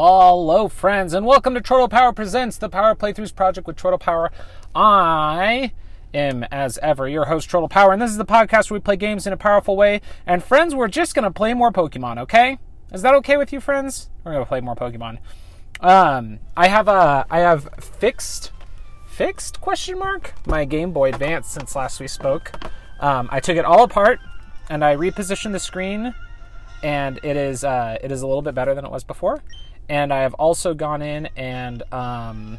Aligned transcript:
Hello, 0.00 0.68
friends, 0.68 1.12
and 1.12 1.26
welcome 1.26 1.54
to 1.54 1.60
Chortle 1.60 1.88
Power 1.88 2.12
Presents 2.12 2.56
the 2.56 2.68
Power 2.68 2.94
Playthroughs 2.94 3.34
Project 3.34 3.66
with 3.66 3.76
Chortle 3.76 3.98
Power. 3.98 4.30
I 4.72 5.72
am, 6.14 6.44
as 6.52 6.78
ever, 6.78 7.08
your 7.08 7.24
host, 7.24 7.50
Chortle 7.50 7.68
Power, 7.68 7.92
and 7.92 8.00
this 8.00 8.12
is 8.12 8.16
the 8.16 8.24
podcast 8.24 8.70
where 8.70 8.78
we 8.78 8.80
play 8.80 8.94
games 8.94 9.26
in 9.26 9.32
a 9.32 9.36
powerful 9.36 9.76
way. 9.76 10.00
And, 10.24 10.40
friends, 10.40 10.72
we're 10.72 10.86
just 10.86 11.16
going 11.16 11.24
to 11.24 11.32
play 11.32 11.52
more 11.52 11.72
Pokemon, 11.72 12.18
okay? 12.18 12.60
Is 12.92 13.02
that 13.02 13.12
okay 13.14 13.36
with 13.36 13.52
you, 13.52 13.58
friends? 13.58 14.08
We're 14.22 14.34
going 14.34 14.44
to 14.44 14.48
play 14.48 14.60
more 14.60 14.76
Pokemon. 14.76 15.18
Um, 15.80 16.38
I 16.56 16.68
have 16.68 16.86
a, 16.86 17.26
I 17.28 17.40
have 17.40 17.68
fixed, 17.80 18.52
fixed 19.08 19.60
question 19.60 19.98
mark 19.98 20.32
my 20.46 20.64
Game 20.64 20.92
Boy 20.92 21.08
Advance 21.08 21.48
since 21.48 21.74
last 21.74 21.98
we 21.98 22.06
spoke. 22.06 22.52
Um, 23.00 23.28
I 23.32 23.40
took 23.40 23.56
it 23.56 23.64
all 23.64 23.82
apart 23.82 24.20
and 24.70 24.84
I 24.84 24.94
repositioned 24.94 25.50
the 25.50 25.58
screen, 25.58 26.14
and 26.84 27.18
it 27.24 27.36
is 27.36 27.64
uh, 27.64 27.98
it 28.00 28.12
is 28.12 28.22
a 28.22 28.28
little 28.28 28.42
bit 28.42 28.54
better 28.54 28.76
than 28.76 28.84
it 28.84 28.92
was 28.92 29.02
before. 29.02 29.42
And 29.88 30.12
I 30.12 30.20
have 30.20 30.34
also 30.34 30.74
gone 30.74 31.02
in 31.02 31.26
and 31.36 31.82
um, 31.92 32.58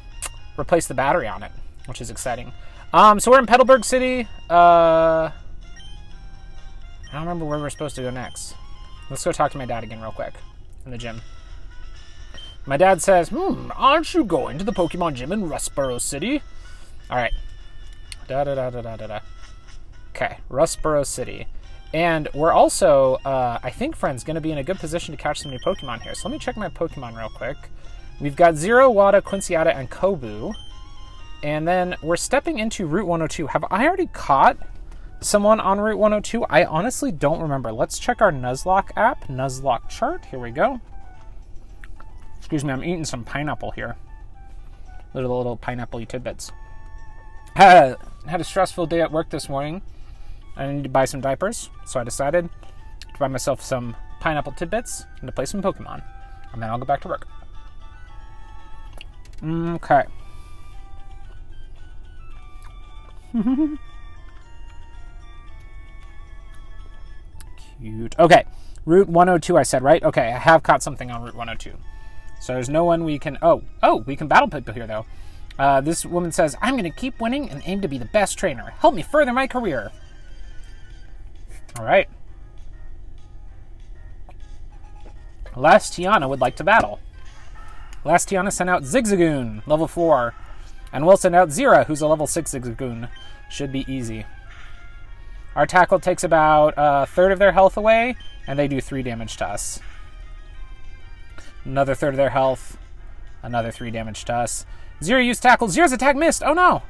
replaced 0.58 0.88
the 0.88 0.94
battery 0.94 1.28
on 1.28 1.44
it, 1.44 1.52
which 1.86 2.02
is 2.02 2.10
exciting. 2.10 2.52
Um, 2.94 3.20
so 3.20 3.30
we're 3.32 3.40
in 3.40 3.46
Petalburg 3.46 3.86
City. 3.86 4.28
Uh, 4.50 5.30
I 5.32 7.14
don't 7.14 7.22
remember 7.22 7.46
where 7.46 7.60
we're 7.60 7.70
supposed 7.70 7.96
to 7.96 8.02
go 8.02 8.10
next. 8.10 8.56
Let's 9.10 9.24
go 9.24 9.32
talk 9.32 9.52
to 9.52 9.58
my 9.58 9.66
dad 9.66 9.84
again, 9.84 10.02
real 10.02 10.12
quick, 10.12 10.34
in 10.86 10.92
the 10.92 10.98
gym. 10.98 11.22
My 12.66 12.78
dad 12.78 13.02
says, 13.02 13.30
"Hmm, 13.30 13.72
aren't 13.76 14.14
you 14.14 14.24
going 14.24 14.58
to 14.60 14.64
the 14.64 14.74
Pokemon 14.74 15.16
gym 15.16 15.32
in 15.32 15.50
Rustboro 15.50 16.00
City?" 16.00 16.44
All 17.10 17.18
right. 17.18 17.34
Da 18.28 18.44
da 18.44 18.54
da 18.54 18.70
da 18.70 18.82
da 18.82 19.08
da. 19.08 19.20
Okay, 20.16 20.38
Rustboro 20.52 21.06
City. 21.06 21.48
And 21.94 22.28
we're 22.34 22.52
also, 22.52 23.16
uh, 23.26 23.60
I 23.64 23.72
think, 23.72 23.96
friends, 23.96 24.24
going 24.24 24.36
to 24.36 24.42
be 24.42 24.52
in 24.52 24.60
a 24.60 24.64
good 24.64 24.78
position 24.78 25.16
to 25.16 25.22
catch 25.22 25.40
some 25.40 25.52
new 25.52 25.60
Pokemon 25.60 26.02
here. 26.02 26.14
So 26.14 26.28
let 26.28 26.34
me 26.34 26.40
check 26.40 26.56
my 26.56 26.70
Pokemon 26.70 27.18
real 27.18 27.30
quick. 27.30 27.58
We've 28.20 28.36
got 28.36 28.56
Zero, 28.56 28.90
Wada, 28.90 29.22
Quincyata, 29.22 29.76
and 29.76 29.90
Kobu. 29.90 30.54
And 31.42 31.68
then 31.68 31.96
we're 32.04 32.18
stepping 32.18 32.60
into 32.60 32.86
Route 32.86 33.08
102. 33.08 33.48
Have 33.48 33.66
I 33.72 33.88
already 33.88 34.08
caught 34.08 34.58
someone 35.22 35.60
on 35.60 35.80
Route 35.80 35.98
102? 35.98 36.44
I 36.46 36.66
honestly 36.66 37.12
don't 37.12 37.42
remember. 37.42 37.72
Let's 37.72 37.98
check 37.98 38.22
our 38.22 38.32
Nuzlocke 38.32 38.92
app, 38.96 39.28
Nuzlocke 39.28 39.90
chart. 39.90 40.26
Here 40.26 40.40
we 40.40 40.52
go. 40.52 40.82
Excuse 42.38 42.64
me, 42.64 42.72
I'm 42.72 42.84
eating 42.84 43.06
some 43.06 43.24
pineapple 43.24 43.72
here. 43.72 43.96
Little, 45.14 45.38
little 45.38 45.58
pineapple 45.58 46.06
tidbits. 46.06 46.52
Had 47.56 47.98
a, 48.26 48.30
had 48.30 48.42
a 48.42 48.44
stressful 48.44 48.86
day 48.86 49.02
at 49.02 49.12
work 49.12 49.30
this 49.30 49.50
morning. 49.50 49.82
I 50.60 50.72
need 50.72 50.84
to 50.84 50.90
buy 50.90 51.06
some 51.06 51.22
diapers, 51.22 51.70
so 51.86 52.02
I 52.02 52.04
decided 52.04 52.50
to 53.14 53.20
buy 53.20 53.30
myself 53.30 53.62
some 53.62 53.96
pineapple 54.20 54.52
tidbits 54.52 55.06
and 55.22 55.28
to 55.28 55.32
play 55.32 55.46
some 55.46 55.62
Pokemon. 55.62 56.04
And 56.52 56.62
then 56.62 56.70
I'll 56.70 56.78
go 56.78 56.86
back 56.86 57.02
to 57.02 57.08
work. 57.08 57.26
Okay. 59.42 60.04
Cute. 67.80 68.20
Okay. 68.20 68.44
Route 68.86 69.08
102, 69.08 69.58
I 69.58 69.64
said, 69.64 69.82
right? 69.82 70.04
Okay, 70.04 70.34
I 70.34 70.38
have 70.38 70.64
caught 70.64 70.84
something 70.84 71.10
on 71.10 71.22
Route 71.22 71.36
102. 71.36 71.72
So 72.42 72.54
there's 72.54 72.70
no 72.70 72.84
one 72.84 73.06
we 73.06 73.18
can. 73.18 73.38
Oh, 73.42 73.62
oh, 73.82 73.98
we 73.98 74.18
can 74.18 74.28
battle 74.28 74.50
people 74.50 74.74
here, 74.74 74.88
though. 74.88 75.06
Uh, 75.58 75.80
this 75.80 76.06
woman 76.06 76.32
says, 76.32 76.56
I'm 76.62 76.74
going 76.74 76.84
to 76.86 76.90
keep 76.90 77.20
winning 77.22 77.50
and 77.50 77.62
aim 77.66 77.82
to 77.82 77.88
be 77.88 77.98
the 77.98 78.06
best 78.06 78.38
trainer. 78.38 78.74
Help 78.80 78.94
me 78.96 79.04
further 79.04 79.32
my 79.32 79.48
career. 79.48 79.92
All 81.78 81.86
right. 81.86 82.10
Lastiana 85.54 86.28
would 86.28 86.42
like 86.42 86.56
to 86.58 86.64
battle. 86.64 87.00
Lastiana 88.06 88.52
sent 88.52 88.70
out 88.70 88.84
Zigzagoon, 88.84 89.66
level 89.68 89.88
4. 89.88 90.34
And 90.92 91.06
we'll 91.06 91.18
send 91.18 91.36
out 91.36 91.50
Zira, 91.50 91.86
who's 91.86 92.02
a 92.02 92.08
level 92.08 92.28
6 92.28 92.52
Zigzagoon. 92.52 93.10
Should 93.50 93.72
be 93.72 93.86
easy. 93.92 94.26
Our 95.56 95.66
tackle 95.66 96.00
takes 96.00 96.24
about 96.24 96.74
a 96.78 97.06
third 97.06 97.32
of 97.32 97.40
their 97.40 97.52
health 97.52 97.78
away, 97.78 98.16
and 98.48 98.58
they 98.58 98.68
do 98.68 98.80
3 98.80 99.04
damage 99.04 99.38
to 99.38 99.48
us. 99.48 99.80
Another 101.66 101.94
third 101.96 102.14
of 102.14 102.18
their 102.18 102.30
health, 102.30 102.78
another 103.44 103.72
3 103.72 103.92
damage 103.92 104.26
to 104.26 104.34
us. 104.34 104.66
Zero 105.04 105.20
used 105.20 105.42
tackle. 105.42 105.68
Zero's 105.68 105.92
attack 105.92 106.16
missed. 106.16 106.44
Oh 106.44 106.54
no! 106.54 106.84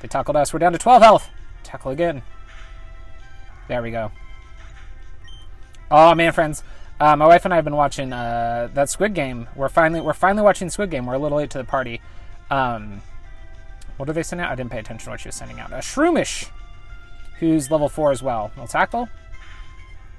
They 0.00 0.08
tackled 0.08 0.36
us. 0.36 0.52
We're 0.52 0.58
down 0.58 0.72
to 0.72 0.78
12 0.78 1.02
health. 1.02 1.30
Tackle 1.62 1.90
again. 1.90 2.22
There 3.70 3.82
we 3.82 3.92
go. 3.92 4.10
Oh 5.92 6.12
man, 6.16 6.32
friends, 6.32 6.64
uh, 6.98 7.14
my 7.14 7.24
wife 7.28 7.44
and 7.44 7.54
I 7.54 7.56
have 7.56 7.64
been 7.64 7.76
watching 7.76 8.12
uh, 8.12 8.68
that 8.74 8.90
Squid 8.90 9.14
Game. 9.14 9.46
We're 9.54 9.68
finally 9.68 10.00
we're 10.00 10.12
finally 10.12 10.42
watching 10.42 10.70
Squid 10.70 10.90
Game. 10.90 11.06
We're 11.06 11.14
a 11.14 11.20
little 11.20 11.38
late 11.38 11.50
to 11.50 11.58
the 11.58 11.62
party. 11.62 12.00
Um, 12.50 13.00
what 13.96 14.08
are 14.08 14.12
they 14.12 14.24
sending 14.24 14.44
out? 14.44 14.50
I 14.50 14.56
didn't 14.56 14.72
pay 14.72 14.80
attention 14.80 15.04
to 15.04 15.10
what 15.10 15.20
she 15.20 15.28
was 15.28 15.36
sending 15.36 15.60
out. 15.60 15.70
A 15.70 15.76
Shroomish, 15.76 16.50
who's 17.38 17.70
level 17.70 17.88
four 17.88 18.10
as 18.10 18.24
well. 18.24 18.50
Will 18.56 18.66
tackle. 18.66 19.08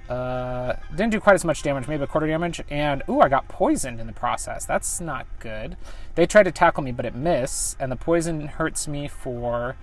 Uh, 0.08 0.78
didn't 0.92 1.12
do 1.12 1.20
quite 1.20 1.34
as 1.34 1.44
much 1.44 1.62
damage, 1.62 1.90
maybe 1.90 2.06
a 2.06 2.08
quarter 2.08 2.28
damage. 2.28 2.62
And 2.70 3.04
ooh, 3.10 3.20
I 3.20 3.28
got 3.28 3.50
poisoned 3.50 4.00
in 4.00 4.08
the 4.08 4.14
process. 4.14 4.64
That's 4.64 5.02
not 5.02 5.28
good. 5.40 5.76
They 6.16 6.26
tried 6.26 6.44
to 6.44 6.54
tackle 6.54 6.84
me, 6.84 6.94
but 6.94 7.06
it 7.06 7.16
missed, 7.16 7.76
and 7.82 7.92
the 7.92 7.98
poison 7.98 8.48
hurts 8.48 8.88
me 8.88 9.10
for 9.10 9.76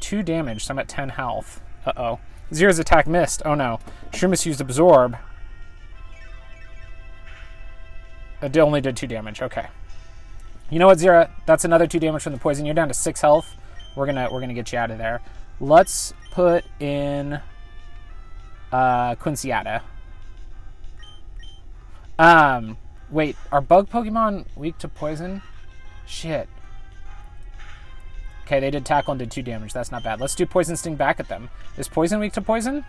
two 0.00 0.22
damage. 0.22 0.66
So 0.66 0.74
I'm 0.74 0.78
at 0.78 0.88
ten 0.88 1.08
health. 1.08 1.62
Uh 1.86 1.92
oh. 1.96 2.20
Zero's 2.52 2.78
attack 2.78 3.06
missed. 3.06 3.42
Oh 3.44 3.54
no. 3.54 3.80
Shroomish 4.12 4.46
used 4.46 4.60
Absorb. 4.60 5.16
It 8.42 8.56
only 8.58 8.80
did 8.80 8.96
two 8.96 9.06
damage. 9.06 9.40
Okay. 9.40 9.68
You 10.70 10.78
know 10.78 10.86
what, 10.86 10.98
Zero? 10.98 11.30
That's 11.46 11.64
another 11.64 11.86
two 11.86 11.98
damage 11.98 12.22
from 12.22 12.32
the 12.32 12.38
poison. 12.38 12.66
You're 12.66 12.74
down 12.74 12.88
to 12.88 12.94
six 12.94 13.20
health. 13.20 13.56
We're 13.96 14.06
gonna 14.06 14.28
we're 14.30 14.40
gonna 14.40 14.54
get 14.54 14.72
you 14.72 14.78
out 14.78 14.90
of 14.90 14.98
there. 14.98 15.20
Let's 15.60 16.12
put 16.30 16.64
in 16.80 17.40
uh, 18.72 19.14
Quincyata. 19.14 19.82
Um, 22.18 22.76
wait, 23.10 23.36
are 23.52 23.60
bug 23.60 23.88
Pokemon 23.88 24.46
weak 24.56 24.78
to 24.78 24.88
poison? 24.88 25.42
Shit. 26.06 26.48
Okay, 28.46 28.60
they 28.60 28.70
did 28.70 28.84
tackle 28.84 29.12
and 29.12 29.18
did 29.18 29.30
two 29.30 29.42
damage. 29.42 29.72
That's 29.72 29.90
not 29.90 30.02
bad. 30.02 30.20
Let's 30.20 30.34
do 30.34 30.44
Poison 30.44 30.76
Sting 30.76 30.96
back 30.96 31.18
at 31.18 31.28
them. 31.28 31.48
Is 31.78 31.88
Poison 31.88 32.20
weak 32.20 32.34
to 32.34 32.42
poison? 32.42 32.84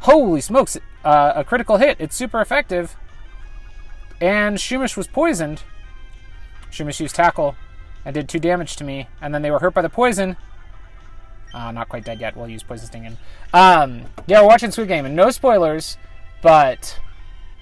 Holy 0.00 0.40
smokes! 0.40 0.76
Uh, 1.04 1.32
a 1.36 1.44
critical 1.44 1.76
hit. 1.76 1.96
It's 2.00 2.16
super 2.16 2.40
effective. 2.40 2.96
And 4.20 4.56
Shroomish 4.56 4.96
was 4.96 5.06
poisoned. 5.06 5.62
Shroomish 6.70 7.00
used 7.00 7.14
tackle 7.14 7.54
and 8.04 8.14
did 8.14 8.28
two 8.28 8.38
damage 8.38 8.76
to 8.76 8.84
me. 8.84 9.08
And 9.20 9.34
then 9.34 9.42
they 9.42 9.50
were 9.50 9.58
hurt 9.58 9.74
by 9.74 9.82
the 9.82 9.88
poison. 9.88 10.36
Uh, 11.54 11.72
not 11.72 11.88
quite 11.88 12.04
dead 12.04 12.20
yet. 12.20 12.36
We'll 12.36 12.48
use 12.48 12.62
Poison 12.62 12.86
Sting 12.86 13.04
in. 13.04 13.16
Um, 13.54 14.02
yeah, 14.26 14.42
we're 14.42 14.48
watching 14.48 14.70
Squid 14.70 14.88
Game. 14.88 15.06
And 15.06 15.16
no 15.16 15.30
spoilers, 15.30 15.96
but 16.42 16.98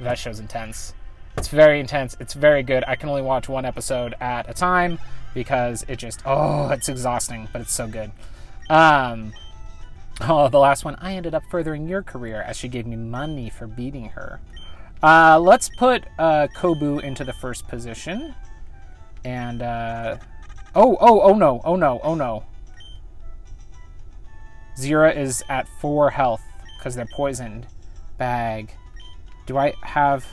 that 0.00 0.18
show's 0.18 0.40
intense. 0.40 0.94
It's 1.36 1.48
very 1.48 1.78
intense. 1.80 2.16
It's 2.18 2.34
very 2.34 2.62
good. 2.62 2.84
I 2.88 2.96
can 2.96 3.08
only 3.08 3.22
watch 3.22 3.48
one 3.48 3.64
episode 3.64 4.14
at 4.20 4.48
a 4.48 4.54
time 4.54 4.98
because 5.34 5.84
it 5.88 5.96
just 5.96 6.22
oh, 6.24 6.70
it's 6.70 6.88
exhausting, 6.88 7.48
but 7.52 7.60
it's 7.60 7.72
so 7.72 7.86
good. 7.86 8.12
Um, 8.70 9.32
oh, 10.20 10.48
the 10.48 10.58
last 10.58 10.84
one. 10.84 10.94
I 11.00 11.14
ended 11.14 11.34
up 11.34 11.42
furthering 11.50 11.88
your 11.88 12.02
career 12.02 12.40
as 12.40 12.56
she 12.56 12.68
gave 12.68 12.86
me 12.86 12.96
money 12.96 13.50
for 13.50 13.66
beating 13.66 14.10
her. 14.10 14.40
Uh, 15.02 15.38
let's 15.38 15.68
put 15.68 16.04
uh, 16.18 16.46
Kobu 16.56 17.02
into 17.02 17.24
the 17.24 17.34
first 17.34 17.68
position, 17.68 18.34
and 19.24 19.60
uh, 19.60 20.16
oh, 20.74 20.96
oh, 21.00 21.20
oh 21.20 21.34
no, 21.34 21.60
oh 21.64 21.76
no, 21.76 22.00
oh 22.02 22.14
no. 22.14 22.44
Zira 24.78 25.14
is 25.14 25.44
at 25.48 25.68
four 25.80 26.10
health 26.10 26.42
because 26.78 26.94
they're 26.94 27.06
poisoned. 27.12 27.66
Bag. 28.16 28.72
Do 29.46 29.58
I 29.58 29.74
have? 29.82 30.24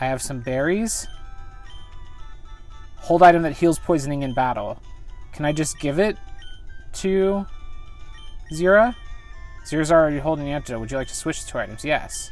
I 0.00 0.06
have 0.06 0.22
some 0.22 0.40
berries. 0.40 1.06
Hold 3.00 3.22
item 3.22 3.42
that 3.42 3.52
heals 3.52 3.78
poisoning 3.78 4.22
in 4.22 4.34
battle. 4.34 4.80
Can 5.32 5.44
I 5.44 5.52
just 5.52 5.78
give 5.80 5.98
it 5.98 6.16
to 6.94 7.46
Zira? 8.52 8.94
Zira's 9.64 9.92
already 9.92 10.18
holding 10.18 10.44
the 10.44 10.52
antidote. 10.52 10.80
Would 10.80 10.90
you 10.90 10.96
like 10.96 11.08
to 11.08 11.14
switch 11.14 11.44
the 11.44 11.50
two 11.50 11.58
items? 11.58 11.84
Yes. 11.84 12.30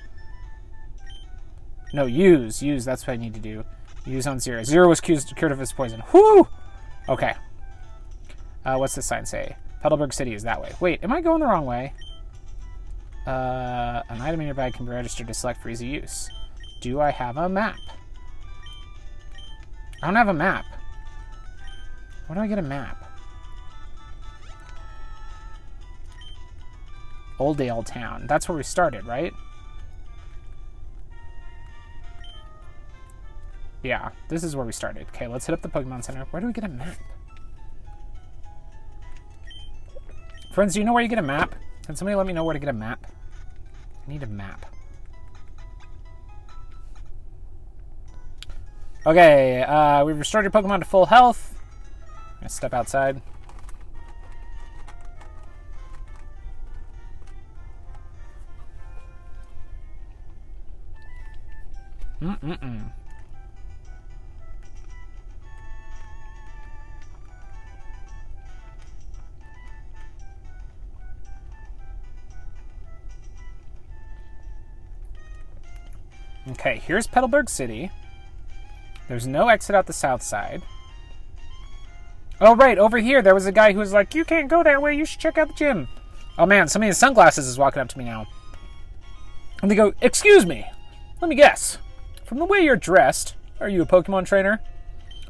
No, 1.93 2.07
use. 2.07 2.63
Use. 2.63 2.85
That's 2.85 3.07
what 3.07 3.15
I 3.15 3.17
need 3.17 3.35
to 3.35 3.41
do. 3.41 3.65
Use 4.05 4.27
on 4.27 4.39
Zira. 4.39 4.61
Zira 4.61 4.89
was 4.89 5.01
cured 5.01 5.53
of 5.53 5.59
his 5.59 5.73
poison. 5.73 6.03
Whoo! 6.13 6.47
Okay. 7.09 7.35
Uh, 8.65 8.77
what's 8.77 8.95
this 8.95 9.07
sign 9.07 9.25
say? 9.27 9.57
Petalburg 9.83 10.13
City 10.13 10.35
is 10.35 10.43
that 10.43 10.61
way. 10.61 10.73
Wait, 10.81 11.03
am 11.03 11.13
I 11.13 11.21
going 11.21 11.41
the 11.41 11.47
wrong 11.47 11.67
way? 11.67 11.93
Uh, 13.27 14.03
an 14.09 14.21
item 14.21 14.41
in 14.41 14.47
your 14.47 14.55
bag 14.55 14.75
can 14.75 14.87
be 14.87 14.93
registered 14.93 15.27
to 15.29 15.35
select 15.35 15.63
for 15.63 15.69
easy 15.69 15.87
use. 15.87 16.29
Do 16.81 17.01
I 17.01 17.11
have 17.11 17.37
a 17.37 17.49
map? 17.49 17.79
I 20.03 20.07
don't 20.07 20.17
have 20.17 20.29
a 20.29 20.35
map. 20.35 20.65
Where 22.27 22.37
do 22.37 22.43
I 22.43 22.47
get 22.47 22.59
a 22.59 22.63
map? 22.63 23.05
Oldale 27.39 27.85
Town. 27.85 28.27
That's 28.27 28.49
where 28.49 28.57
we 28.57 28.63
started, 28.63 29.07
right? 29.07 29.33
Yeah, 33.83 34.11
this 34.29 34.43
is 34.43 34.57
where 34.57 34.67
we 34.67 34.73
started. 34.73 35.07
Okay, 35.09 35.27
let's 35.29 35.47
hit 35.47 35.53
up 35.53 35.63
the 35.63 35.69
Pokemon 35.69 36.05
Center. 36.05 36.27
Where 36.31 36.41
do 36.41 36.49
we 36.49 36.53
get 36.53 36.65
a 36.65 36.69
map? 36.69 36.97
Friends, 40.53 40.75
do 40.75 40.81
you 40.81 40.85
know 40.85 40.93
where 40.93 41.03
you 41.03 41.09
get 41.09 41.19
a 41.19 41.23
map? 41.23 41.55
Can 41.87 41.95
somebody 41.95 42.17
let 42.17 42.27
me 42.27 42.33
know 42.33 42.45
where 42.45 42.53
to 42.53 42.59
get 42.59 42.69
a 42.69 42.73
map? 42.73 43.07
I 44.07 44.11
need 44.11 44.23
a 44.23 44.27
map. 44.27 44.67
Okay, 49.09 49.63
uh, 49.63 50.05
we've 50.05 50.19
restored 50.19 50.45
your 50.45 50.51
Pokemon 50.51 50.81
to 50.81 50.85
full 50.85 51.07
health. 51.07 51.59
Gonna 52.41 52.51
step 52.51 52.75
outside. 52.75 53.23
Mm-mm-mm. 62.21 62.93
Okay, 76.51 76.83
here's 76.87 77.07
Petalburg 77.07 77.49
City. 77.49 77.91
There's 79.09 79.27
no 79.27 79.49
exit 79.49 79.75
out 79.75 79.87
the 79.87 79.93
south 79.93 80.23
side. 80.23 80.63
Oh, 82.41 82.55
right, 82.55 82.79
over 82.79 82.99
here 82.99 83.23
there 83.23 83.35
was 83.35 83.47
a 83.47 83.53
guy 83.53 83.73
who 83.73 83.79
was 83.79 83.93
like, 83.93 84.15
You 84.15 84.25
can't 84.25 84.49
go 84.49 84.63
that 84.63 84.83
way, 84.83 84.97
you 84.97 85.05
should 85.05 85.21
check 85.21 85.39
out 85.39 85.49
the 85.49 85.55
gym. 85.55 85.89
Oh 86.37 86.47
man, 86.47 86.69
somebody 86.69 86.89
in 86.89 86.95
sunglasses 86.95 87.49
is 87.49 87.59
walking 87.59 87.81
up 87.81 87.89
to 87.89 87.99
me 87.99 88.05
now. 88.05 88.27
And 89.61 89.71
they 89.71 89.75
go, 89.75 89.95
Excuse 90.01 90.47
me, 90.47 90.67
let 91.21 91.29
me 91.29 91.35
guess. 91.35 91.79
From 92.25 92.39
the 92.39 92.45
way 92.45 92.61
you're 92.61 92.77
dressed, 92.77 93.35
are 93.59 93.69
you 93.69 93.83
a 93.83 93.87
Pokemon 93.87 94.27
trainer? 94.27 94.61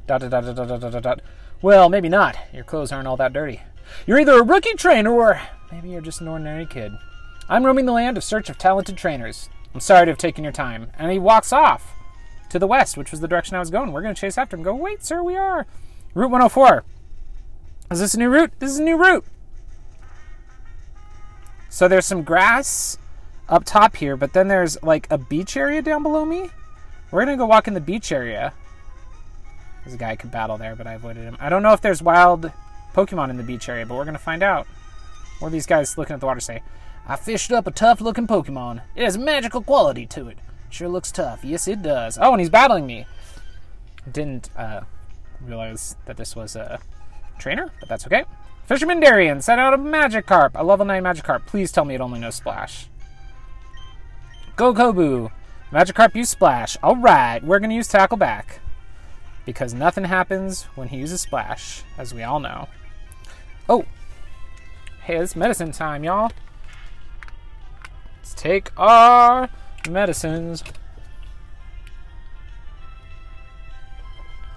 Dot 0.07 0.21
dot 0.21 0.31
dot 0.31 0.57
dot 0.57 0.81
dot 0.81 0.93
dot 0.93 1.03
dot. 1.03 1.21
Well, 1.63 1.89
maybe 1.89 2.09
not. 2.09 2.37
Your 2.53 2.65
clothes 2.65 2.93
aren't 2.93 3.09
all 3.09 3.17
that 3.17 3.33
dirty. 3.33 3.63
You're 4.07 4.21
either 4.21 4.39
a 4.39 4.45
rookie 4.45 4.75
trainer 4.75 5.13
or 5.13 5.41
maybe 5.73 5.91
you're 5.91 6.01
just 6.01 6.21
an 6.21 6.29
ordinary 6.29 6.67
kid. 6.67 6.93
I'm 7.49 7.65
roaming 7.65 7.87
the 7.87 7.93
land 7.93 8.17
in 8.19 8.23
search 8.23 8.51
of 8.51 8.59
talented 8.59 8.97
trainers. 8.97 9.49
I'm 9.73 9.81
sorry 9.81 10.07
to 10.07 10.11
have 10.11 10.19
taken 10.19 10.45
your 10.45 10.53
time. 10.53 10.91
And 10.99 11.11
he 11.11 11.19
walks 11.19 11.53
off 11.53 11.95
to 12.51 12.59
the 12.59 12.67
west, 12.67 12.97
which 12.97 13.11
was 13.11 13.21
the 13.21 13.29
direction 13.29 13.57
I 13.57 13.61
was 13.61 13.71
going. 13.71 13.93
We're 13.93 14.03
going 14.03 14.15
to 14.15 14.21
chase 14.21 14.39
after 14.39 14.57
him. 14.57 14.63
Go, 14.63 14.75
wait, 14.75 15.05
sir, 15.05 15.23
we 15.23 15.37
are. 15.37 15.67
Route 16.15 16.31
104. 16.31 16.85
Is 17.91 18.01
this 18.01 18.15
a 18.15 18.19
new 18.19 18.29
route? 18.29 18.53
This 18.59 18.71
is 18.71 18.79
a 18.79 18.83
new 18.83 18.97
route. 18.97 19.25
So 21.69 21.89
there's 21.89 22.07
some 22.07 22.23
grass 22.23 22.99
up 23.49 23.65
top 23.65 23.97
here, 23.97 24.17
but 24.17 24.33
then 24.33 24.49
there's 24.49 24.83
like 24.83 25.07
a 25.11 25.19
beach 25.19 25.57
area 25.57 25.83
down 25.83 26.03
below 26.03 26.25
me. 26.25 26.51
We're 27.11 27.25
going 27.25 27.37
to 27.37 27.41
go 27.41 27.47
walk 27.47 27.69
in 27.69 27.75
the 27.75 27.81
beach 27.81 28.13
area. 28.13 28.53
There's 29.85 29.95
a 29.95 29.99
guy 29.99 30.17
could 30.17 30.31
battle 30.31 30.59
there, 30.59 30.77
but 30.77 30.87
I 30.87 30.95
avoided 30.95 31.23
him. 31.23 31.37
I 31.41 31.49
don't 31.49 31.63
know 31.63 31.73
if 31.73 31.81
there's 31.81 32.03
wild 32.03 32.53
Pokemon 32.95 33.31
in 33.31 33.37
the 33.37 33.43
beach 33.43 33.69
area, 33.69 33.87
but 33.87 33.95
we're 33.95 34.05
going 34.05 34.15
to 34.15 34.19
find 34.19 34.43
out. 34.43 34.67
What 35.39 35.49
are 35.49 35.53
these 35.53 35.67
guys 35.67 35.97
looking 35.97 36.15
at 36.15 36.21
the 36.21 36.27
water 36.27 36.41
say? 36.41 36.63
I 37.07 37.17
fished 37.17 37.53
up 37.53 37.67
a 37.67 37.71
tough 37.71 38.01
looking 38.01 38.27
Pokemon. 38.27 38.83
It 38.95 39.05
has 39.05 39.17
magical 39.17 39.63
quality 39.63 40.05
to 40.07 40.29
it. 40.29 40.39
Sure 40.71 40.89
looks 40.89 41.11
tough. 41.11 41.45
Yes, 41.45 41.67
it 41.67 41.83
does. 41.83 42.19
Oh, 42.21 42.33
and 42.33 42.41
he's 42.41 42.51
battling 42.51 42.87
me. 42.87 43.07
Didn't 44.11 44.51
uh, 44.57 44.83
realize 45.41 45.97
that 46.07 46.17
this 46.17 46.37
was 46.37 46.57
a 46.57 46.79
trainer, 47.39 47.71
but 47.81 47.89
that's 47.89 48.07
okay. 48.07 48.25
Fisherman 48.67 49.01
Darian 49.01 49.41
sent 49.41 49.61
out 49.61 49.73
a 49.73 49.79
Magikarp, 49.79 50.51
a 50.55 50.63
level 50.63 50.85
9 50.85 51.03
Magikarp. 51.03 51.47
Please 51.47 51.73
tell 51.73 51.87
me 51.87 51.95
it 51.95 52.01
only 52.01 52.21
knows 52.21 52.35
Splash. 52.35 52.89
Go 54.57 54.75
Kobu. 54.75 55.31
Magikarp 55.73 56.15
use 56.15 56.29
Splash. 56.29 56.77
Alright, 56.83 57.43
we're 57.45 57.61
to 57.61 57.73
use 57.73 57.89
Tackle 57.89 58.19
back. 58.19 58.61
Because 59.47 59.73
nothing 59.73 60.05
happens 60.05 60.65
when 60.75 60.89
he 60.89 60.99
uses 60.99 61.23
Splash, 61.23 61.83
as 61.97 62.13
we 62.13 62.23
all 62.23 62.41
know. 62.41 62.69
Oh! 63.69 63.87
Hey, 65.05 65.17
it's 65.17 65.35
medicine 65.35 65.73
time, 65.73 66.05
y'all. 66.05 66.31
Let's 68.19 68.35
take 68.35 68.71
our 68.77 69.49
medicines. 69.89 70.63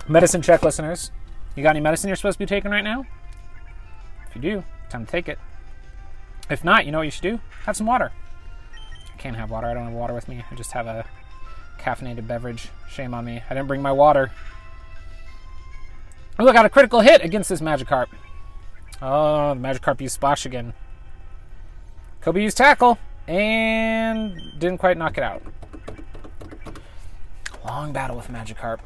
Medicine 0.08 0.42
check, 0.42 0.64
listeners. 0.64 1.12
You 1.56 1.64
got 1.64 1.72
any 1.72 1.80
medicine 1.80 2.08
you're 2.08 2.16
supposed 2.16 2.36
to 2.36 2.40
be 2.40 2.46
taking 2.46 2.72
right 2.72 2.84
now? 2.84 3.06
If 4.28 4.36
you 4.36 4.42
do, 4.42 4.64
time 4.90 5.06
to 5.06 5.12
take 5.12 5.28
it. 5.28 5.40
If 6.50 6.64
not, 6.64 6.86
you 6.86 6.92
know 6.92 7.00
what 7.00 7.06
you 7.06 7.12
should 7.12 7.24
do? 7.24 7.40
Have 7.66 7.78
some 7.78 7.88
water. 7.88 8.12
I 9.14 9.18
can't 9.18 9.36
have 9.36 9.52
water. 9.52 9.68
I 9.68 9.74
don't 9.74 9.86
have 9.86 9.94
water 9.94 10.14
with 10.14 10.28
me. 10.28 10.44
I 10.50 10.56
just 10.56 10.72
have 10.72 10.88
a 10.88 11.06
caffeinated 11.80 12.28
beverage. 12.28 12.70
Shame 12.90 13.14
on 13.14 13.26
me. 13.26 13.42
I 13.50 13.54
didn't 13.54 13.68
bring 13.68 13.82
my 13.82 13.92
water. 13.92 14.32
Oh, 16.40 16.48
I 16.48 16.54
got 16.54 16.66
a 16.66 16.70
critical 16.70 17.02
hit 17.02 17.24
against 17.24 17.50
this 17.50 17.62
Magikarp. 17.62 18.08
Oh, 19.02 19.54
the 19.54 19.60
Magikarp 19.60 20.02
used 20.02 20.16
Splash 20.16 20.46
again. 20.46 20.74
Kobu 22.22 22.42
used 22.42 22.58
Tackle 22.58 22.98
and 23.32 24.36
didn't 24.60 24.78
quite 24.78 24.98
knock 24.98 25.18
it 25.18 25.24
out. 25.24 25.42
Long 27.64 27.94
battle 27.94 28.18
with 28.18 28.28
Magikarp. 28.28 28.80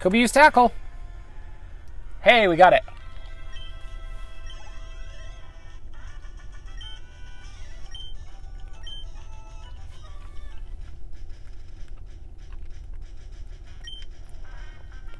Could 0.00 0.12
be 0.12 0.18
used 0.18 0.34
Tackle. 0.34 0.70
Hey, 2.20 2.46
we 2.46 2.56
got 2.56 2.74
it. 2.74 2.82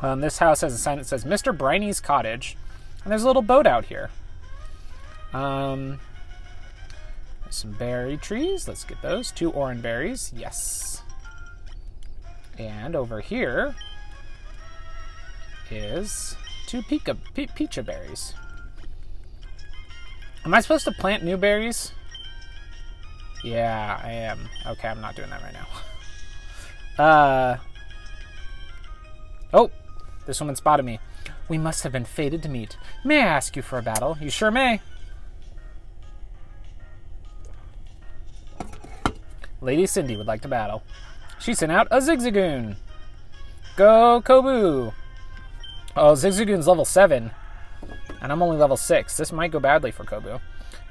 Um, 0.01 0.21
this 0.21 0.37
house 0.37 0.61
has 0.61 0.75
a 0.75 0.79
sign 0.79 0.99
that 0.99 1.07
says 1.07 1.25
Mr. 1.25 1.57
Briney's 1.57 2.01
Cottage, 2.01 2.59
and 3.03 3.11
there's 3.11 3.23
a 3.23 3.27
little 3.27 3.41
boat 3.41 3.67
out 3.67 3.87
here. 3.87 4.11
Um, 5.33 5.99
some 7.57 7.73
berry 7.73 8.17
trees. 8.17 8.69
Let's 8.69 8.85
get 8.85 9.01
those. 9.03 9.31
Two 9.31 9.51
orange 9.53 9.83
berries. 9.83 10.33
Yes. 10.37 11.03
And 12.59 12.95
over 12.95 13.21
here 13.21 13.75
is 15.71 16.37
two 16.67 16.83
pika, 16.83 17.17
pe- 17.35 17.47
pecha 17.47 17.85
berries. 17.85 18.35
Am 20.45 20.55
I 20.55 20.61
supposed 20.61 20.85
to 20.85 20.93
plant 20.93 21.25
new 21.25 21.37
berries? 21.37 21.93
Yeah, 23.43 24.01
I 24.03 24.13
am. 24.13 24.39
Okay, 24.67 24.89
I'm 24.89 25.01
not 25.01 25.17
doing 25.17 25.31
that 25.31 25.43
right 25.43 25.53
now. 25.53 25.67
Uh. 26.99 27.59
Oh, 29.53 29.71
this 30.25 30.41
woman 30.41 30.57
spotted 30.57 30.83
me. 30.85 30.99
We 31.47 31.59
must 31.59 31.83
have 31.83 31.93
been 31.93 32.07
fated 32.07 32.43
to 32.45 32.49
meet. 32.49 32.79
May 33.05 33.19
I 33.21 33.27
ask 33.27 33.55
you 33.55 33.61
for 33.61 33.79
a 33.79 33.83
battle? 33.83 34.17
You 34.19 34.31
sure 34.31 34.51
may. 34.51 34.81
Lady 39.67 39.85
Cindy 39.87 40.17
would 40.17 40.29
like 40.29 40.43
to 40.43 40.49
battle. 40.49 40.85
She 41.41 41.53
sent 41.53 41.73
out 41.73 41.89
a 41.91 41.97
Zigzagoon. 41.97 42.77
Go 43.77 44.23
Kobu! 44.25 44.95
Oh, 45.97 46.13
Zigzagoon's 46.13 46.69
level 46.69 46.85
7. 46.85 47.33
And 48.23 48.33
I'm 48.33 48.43
only 48.43 48.57
level 48.57 48.77
6. 48.77 49.17
This 49.17 49.33
might 49.33 49.51
go 49.51 49.59
badly 49.59 49.91
for 49.91 50.05
Kobu. 50.05 50.41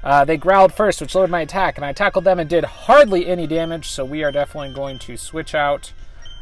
Uh, 0.04 0.24
they 0.26 0.36
growled 0.36 0.74
first, 0.74 1.00
which 1.00 1.14
lowered 1.14 1.30
my 1.30 1.40
attack, 1.40 1.76
and 1.76 1.84
I 1.84 1.92
tackled 1.92 2.24
them 2.24 2.38
and 2.38 2.48
did 2.48 2.64
hardly 2.64 3.26
any 3.26 3.46
damage, 3.46 3.88
so 3.88 4.04
we 4.04 4.22
are 4.22 4.30
definitely 4.30 4.74
going 4.74 4.98
to 5.00 5.16
switch 5.16 5.54
out 5.54 5.92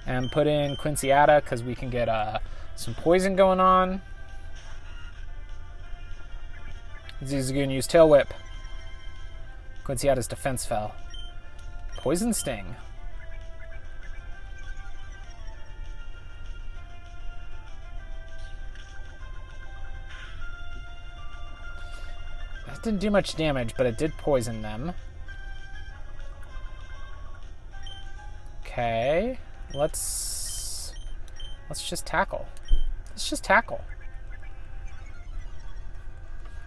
and 0.05 0.31
put 0.31 0.47
in 0.47 0.77
Quincyata 0.77 1.43
because 1.43 1.63
we 1.63 1.75
can 1.75 1.89
get 1.89 2.09
uh, 2.09 2.41
some 2.75 2.95
poison 2.95 3.37
going 3.37 3.61
on. 3.61 4.03
Zigzagoon 7.23 7.73
used 7.73 7.91
Tail 7.91 8.09
Whip. 8.09 8.35
Quincyata's 9.85 10.27
defense 10.27 10.67
fell. 10.67 10.95
Poison 12.05 12.35
Sting. 12.35 12.67
That 22.67 22.83
didn't 22.83 23.01
do 23.01 23.11
much 23.11 23.37
damage, 23.37 23.73
but 23.75 23.87
it 23.87 23.97
did 23.97 24.13
poison 24.19 24.61
them. 24.61 24.93
Okay, 28.61 29.39
let's 29.73 30.93
let's 31.71 31.89
just 31.89 32.05
tackle. 32.05 32.47
Let's 33.13 33.31
just 33.31 33.43
tackle. 33.43 33.83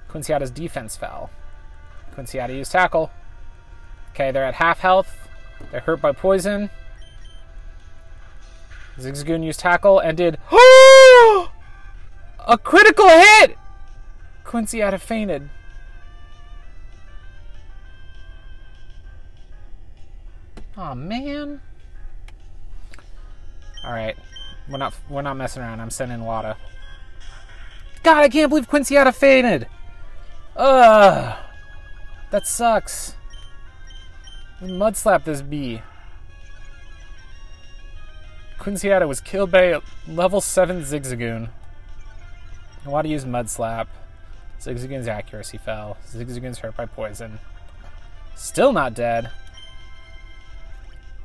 Quincyata's 0.09 0.49
defense 0.49 0.97
fell. 0.97 1.29
Quincyata 2.15 2.55
used 2.57 2.71
tackle. 2.71 3.11
Okay, 4.15 4.31
they're 4.31 4.43
at 4.43 4.55
half 4.55 4.79
health. 4.79 5.26
They're 5.71 5.81
hurt 5.81 6.01
by 6.01 6.11
poison. 6.11 6.69
Zigzagoon 8.97 9.43
used 9.43 9.59
tackle 9.59 9.99
and 9.99 10.17
did 10.17 10.39
a 10.51 11.47
critical 12.63 13.07
hit. 13.07 13.57
Quincy 14.43 14.79
Quincyata 14.79 14.99
fainted. 14.99 15.49
Oh 20.77 20.95
man. 20.95 21.61
All 23.83 23.91
right. 23.91 24.15
We're 24.69 24.77
not 24.77 24.93
we're 25.09 25.21
not 25.21 25.35
messing 25.35 25.61
around. 25.61 25.79
I'm 25.79 25.89
sending 25.89 26.23
Wada. 26.23 26.57
God, 28.03 28.23
I 28.23 28.29
can't 28.29 28.49
believe 28.49 28.69
Quincyata 28.69 29.13
fainted. 29.13 29.67
Ugh. 30.55 31.37
That 32.31 32.47
sucks. 32.47 33.16
Mud 34.61 34.97
slap 34.97 35.23
this 35.23 35.41
bee. 35.41 35.81
Quincyata 38.59 39.07
was 39.07 39.21
killed 39.21 39.51
by 39.51 39.63
a 39.63 39.81
level 40.07 40.41
7 40.41 40.81
Zigzagoon. 40.81 41.49
I 42.85 42.89
want 42.89 43.05
to 43.05 43.11
use 43.11 43.25
Mud 43.25 43.49
Slap. 43.49 43.87
Zigzagoon's 44.59 45.07
accuracy 45.07 45.57
fell. 45.57 45.97
Zigzagoon's 46.07 46.59
hurt 46.59 46.75
by 46.75 46.85
poison. 46.85 47.39
Still 48.35 48.73
not 48.73 48.93
dead. 48.93 49.29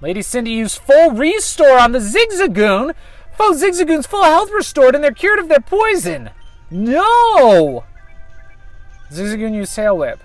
Lady 0.00 0.20
Cindy 0.20 0.50
used 0.50 0.78
full 0.78 1.12
restore 1.12 1.78
on 1.78 1.92
the 1.92 2.00
Zigzagoon. 2.00 2.94
Full 3.36 3.54
Zigzagoon's 3.54 4.06
full 4.06 4.24
health 4.24 4.50
restored 4.50 4.94
and 4.94 5.02
they're 5.02 5.12
cured 5.12 5.38
of 5.38 5.48
their 5.48 5.60
poison. 5.60 6.30
No! 6.70 7.84
Zigzagoon 9.10 9.54
used 9.54 9.74
Tail 9.74 9.96
Whip. 9.96 10.22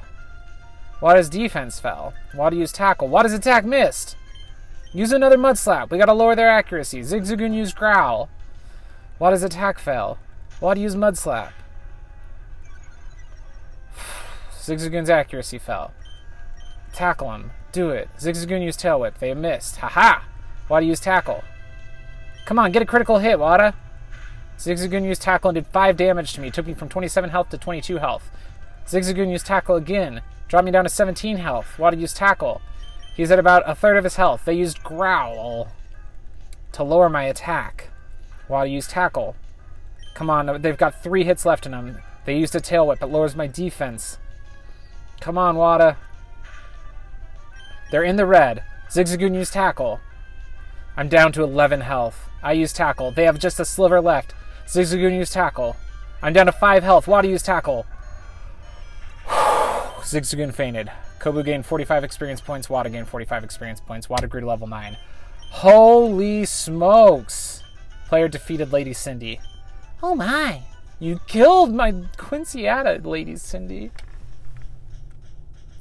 Wada's 0.99 1.29
defense 1.29 1.79
fell. 1.79 2.13
Wada 2.33 2.55
used 2.55 2.75
Tackle. 2.75 3.07
Wada's 3.07 3.33
attack 3.33 3.65
missed. 3.65 4.15
Use 4.93 5.11
another 5.11 5.37
Mud 5.37 5.57
Slap. 5.57 5.91
We 5.91 5.97
gotta 5.97 6.13
lower 6.13 6.35
their 6.35 6.49
accuracy. 6.49 7.01
Zigzagoon 7.01 7.53
used 7.53 7.75
Growl. 7.75 8.29
Wada's 9.19 9.43
attack 9.43 9.77
fell. 9.77 10.17
Wada 10.59 10.79
used 10.79 10.97
Mud 10.97 11.17
Slap. 11.17 11.53
Zigzagoon's 14.51 15.09
accuracy 15.09 15.59
fell. 15.59 15.93
Tackle 16.93 17.31
him. 17.33 17.51
Do 17.71 17.91
it. 17.91 18.09
Zigzagoon 18.17 18.63
used 18.63 18.79
Tail 18.79 18.99
Whip. 18.99 19.19
They 19.19 19.33
missed. 19.35 19.77
Haha! 19.77 20.21
Wada 20.67 20.85
used 20.85 21.03
Tackle. 21.03 21.43
Come 22.45 22.57
on, 22.57 22.71
get 22.71 22.81
a 22.81 22.85
critical 22.85 23.19
hit, 23.19 23.37
Wada. 23.37 23.75
Zigzagoon 24.57 25.05
used 25.05 25.21
Tackle 25.21 25.49
and 25.49 25.55
did 25.55 25.67
5 25.67 25.95
damage 25.95 26.33
to 26.33 26.41
me. 26.41 26.49
Took 26.49 26.65
me 26.65 26.73
from 26.73 26.89
27 26.89 27.29
health 27.29 27.49
to 27.49 27.57
22 27.57 27.97
health. 27.97 28.31
Zigzagoon 28.87 29.29
used 29.29 29.45
Tackle 29.45 29.75
again. 29.75 30.21
Dropped 30.47 30.65
me 30.65 30.71
down 30.71 30.85
to 30.85 30.89
17 30.89 31.37
health. 31.37 31.77
Wada 31.77 31.97
used 31.97 32.17
Tackle. 32.17 32.61
He's 33.15 33.31
at 33.31 33.39
about 33.39 33.69
a 33.69 33.75
third 33.75 33.97
of 33.97 34.03
his 34.03 34.15
health. 34.15 34.43
They 34.45 34.53
used 34.53 34.83
Growl 34.83 35.69
to 36.71 36.83
lower 36.83 37.09
my 37.09 37.23
attack. 37.23 37.89
Wada 38.47 38.69
used 38.69 38.91
Tackle. 38.91 39.35
Come 40.13 40.29
on, 40.29 40.61
they've 40.61 40.77
got 40.77 41.03
three 41.03 41.23
hits 41.23 41.45
left 41.45 41.65
in 41.65 41.71
them. 41.71 41.97
They 42.25 42.37
used 42.37 42.55
a 42.55 42.61
Tail 42.61 42.87
Whip. 42.87 43.01
It 43.01 43.07
lowers 43.07 43.35
my 43.35 43.47
defense. 43.47 44.17
Come 45.19 45.37
on, 45.37 45.55
Wada. 45.55 45.97
They're 47.91 48.03
in 48.03 48.15
the 48.15 48.25
red. 48.25 48.63
Zigzagoon 48.89 49.35
used 49.35 49.53
Tackle. 49.53 49.99
I'm 50.95 51.09
down 51.09 51.31
to 51.33 51.43
11 51.43 51.81
health. 51.81 52.29
I 52.41 52.53
use 52.53 52.73
Tackle. 52.73 53.11
They 53.11 53.25
have 53.25 53.39
just 53.39 53.59
a 53.59 53.65
sliver 53.65 54.01
left. 54.01 54.33
Zigzagoon 54.65 55.15
used 55.15 55.33
Tackle. 55.33 55.75
I'm 56.21 56.33
down 56.33 56.47
to 56.47 56.51
5 56.51 56.83
health. 56.83 57.07
Wada 57.07 57.27
used 57.27 57.45
Tackle. 57.45 57.85
Zigzagoon 60.01 60.53
fainted. 60.53 60.91
Kobu 61.19 61.43
gained 61.43 61.65
45 61.65 62.03
experience 62.03 62.41
points. 62.41 62.69
Wada 62.69 62.89
gained 62.89 63.07
45 63.07 63.43
experience 63.43 63.79
points. 63.79 64.09
Wada 64.09 64.27
grew 64.27 64.41
to 64.41 64.47
level 64.47 64.67
9. 64.67 64.97
Holy 65.49 66.45
smokes! 66.45 67.63
Player 68.07 68.27
defeated 68.27 68.71
Lady 68.71 68.93
Cindy. 68.93 69.39
Oh 70.01 70.15
my! 70.15 70.61
You 70.99 71.19
killed 71.27 71.73
my 71.73 71.91
Quincyata, 71.91 73.05
Lady 73.05 73.35
Cindy. 73.35 73.91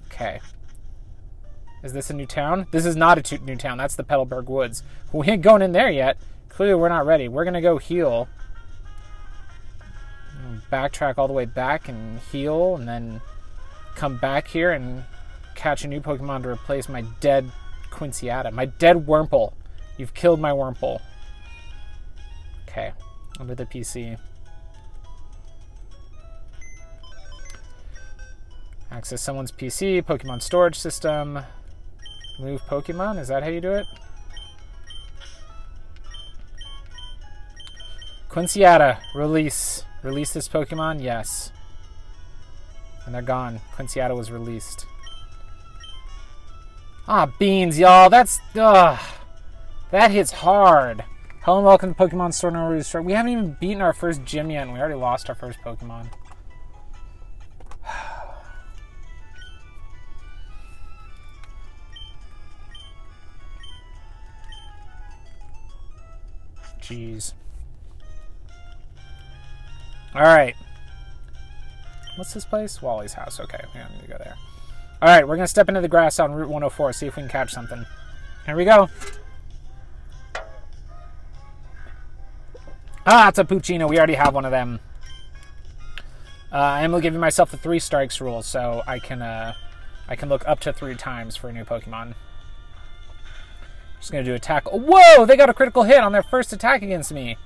Okay. 0.06 0.40
Is 1.82 1.92
this 1.92 2.10
a 2.10 2.14
new 2.14 2.26
town? 2.26 2.66
This 2.70 2.84
is 2.84 2.96
not 2.96 3.18
a 3.18 3.38
new 3.44 3.56
town. 3.56 3.78
That's 3.78 3.96
the 3.96 4.04
Petalburg 4.04 4.46
Woods. 4.46 4.82
We 5.12 5.28
ain't 5.28 5.42
going 5.42 5.62
in 5.62 5.72
there 5.72 5.90
yet. 5.90 6.18
Clearly, 6.48 6.74
we're 6.74 6.88
not 6.88 7.06
ready. 7.06 7.28
We're 7.28 7.44
gonna 7.44 7.60
go 7.60 7.78
heal. 7.78 8.28
Backtrack 10.72 11.14
all 11.16 11.28
the 11.28 11.34
way 11.34 11.44
back 11.44 11.88
and 11.88 12.18
heal, 12.18 12.76
and 12.76 12.88
then 12.88 13.20
come 13.96 14.18
back 14.18 14.46
here 14.46 14.72
and 14.72 15.02
catch 15.54 15.84
a 15.84 15.88
new 15.88 16.00
Pokemon 16.00 16.42
to 16.42 16.50
replace 16.50 16.88
my 16.88 17.02
dead 17.20 17.50
Quincyata. 17.90 18.52
My 18.52 18.66
dead 18.66 19.06
Wurmple. 19.06 19.52
You've 19.96 20.14
killed 20.14 20.38
my 20.38 20.50
Wurmple. 20.50 21.00
Okay. 22.68 22.92
Under 23.40 23.54
the 23.54 23.64
PC. 23.64 24.18
Access 28.90 29.20
someone's 29.20 29.50
PC, 29.50 30.02
Pokemon 30.02 30.40
storage 30.40 30.78
system. 30.78 31.40
Move 32.38 32.60
Pokemon? 32.62 33.18
Is 33.18 33.28
that 33.28 33.42
how 33.42 33.48
you 33.48 33.60
do 33.60 33.72
it? 33.72 33.86
Quincyata, 38.30 38.98
release. 39.14 39.84
Release 40.02 40.32
this 40.32 40.48
Pokemon? 40.48 41.02
Yes. 41.02 41.50
And 43.06 43.14
they're 43.14 43.22
gone. 43.22 43.60
Quincyata 43.74 44.14
was 44.16 44.32
released. 44.32 44.86
Ah, 47.06 47.30
beans, 47.38 47.78
y'all. 47.78 48.10
That's. 48.10 48.40
Ugh. 48.56 48.98
That 49.92 50.10
hits 50.10 50.32
hard. 50.32 51.04
Hello 51.42 51.58
and 51.58 51.66
welcome 51.66 51.94
to 51.94 52.00
Pokemon 52.00 52.34
Sword 52.34 52.54
and 52.54 52.68
Rooster. 52.68 53.00
We 53.00 53.12
haven't 53.12 53.30
even 53.30 53.56
beaten 53.60 53.80
our 53.80 53.92
first 53.92 54.24
gym 54.24 54.50
yet, 54.50 54.62
and 54.62 54.72
we 54.72 54.80
already 54.80 54.96
lost 54.96 55.28
our 55.28 55.36
first 55.36 55.60
Pokemon. 55.60 56.08
Jeez. 66.82 67.34
Alright. 70.12 70.56
What's 72.16 72.34
this 72.34 72.44
place? 72.44 72.82
Wally's 72.82 73.12
house. 73.12 73.38
Okay, 73.38 73.60
we 73.72 73.80
don't 73.80 73.92
need 73.92 74.02
to 74.02 74.08
go 74.08 74.18
there. 74.18 74.34
Alright, 75.02 75.28
we're 75.28 75.36
going 75.36 75.44
to 75.44 75.50
step 75.50 75.68
into 75.68 75.82
the 75.82 75.88
grass 75.88 76.18
on 76.18 76.32
Route 76.32 76.48
104, 76.48 76.94
see 76.94 77.06
if 77.06 77.16
we 77.16 77.22
can 77.22 77.30
catch 77.30 77.52
something. 77.52 77.84
Here 78.46 78.56
we 78.56 78.64
go. 78.64 78.88
Ah, 83.06 83.28
it's 83.28 83.38
a 83.38 83.44
Poochyena. 83.44 83.88
We 83.88 83.98
already 83.98 84.14
have 84.14 84.34
one 84.34 84.44
of 84.44 84.50
them. 84.50 84.80
Uh, 86.50 86.56
I 86.56 86.82
am 86.82 86.98
giving 87.00 87.20
myself 87.20 87.50
the 87.50 87.56
three 87.56 87.78
strikes 87.78 88.20
rule, 88.20 88.42
so 88.42 88.82
I 88.86 88.98
can 88.98 89.20
uh, 89.20 89.54
I 90.08 90.16
can 90.16 90.28
look 90.28 90.46
up 90.48 90.60
to 90.60 90.72
three 90.72 90.94
times 90.94 91.36
for 91.36 91.48
a 91.48 91.52
new 91.52 91.64
Pokemon. 91.64 92.14
Just 94.00 94.10
gonna 94.10 94.24
do 94.24 94.34
attack. 94.34 94.64
Whoa! 94.72 95.26
They 95.26 95.36
got 95.36 95.50
a 95.50 95.54
critical 95.54 95.82
hit 95.82 95.98
on 95.98 96.12
their 96.12 96.22
first 96.22 96.52
attack 96.52 96.82
against 96.82 97.12
me. 97.12 97.36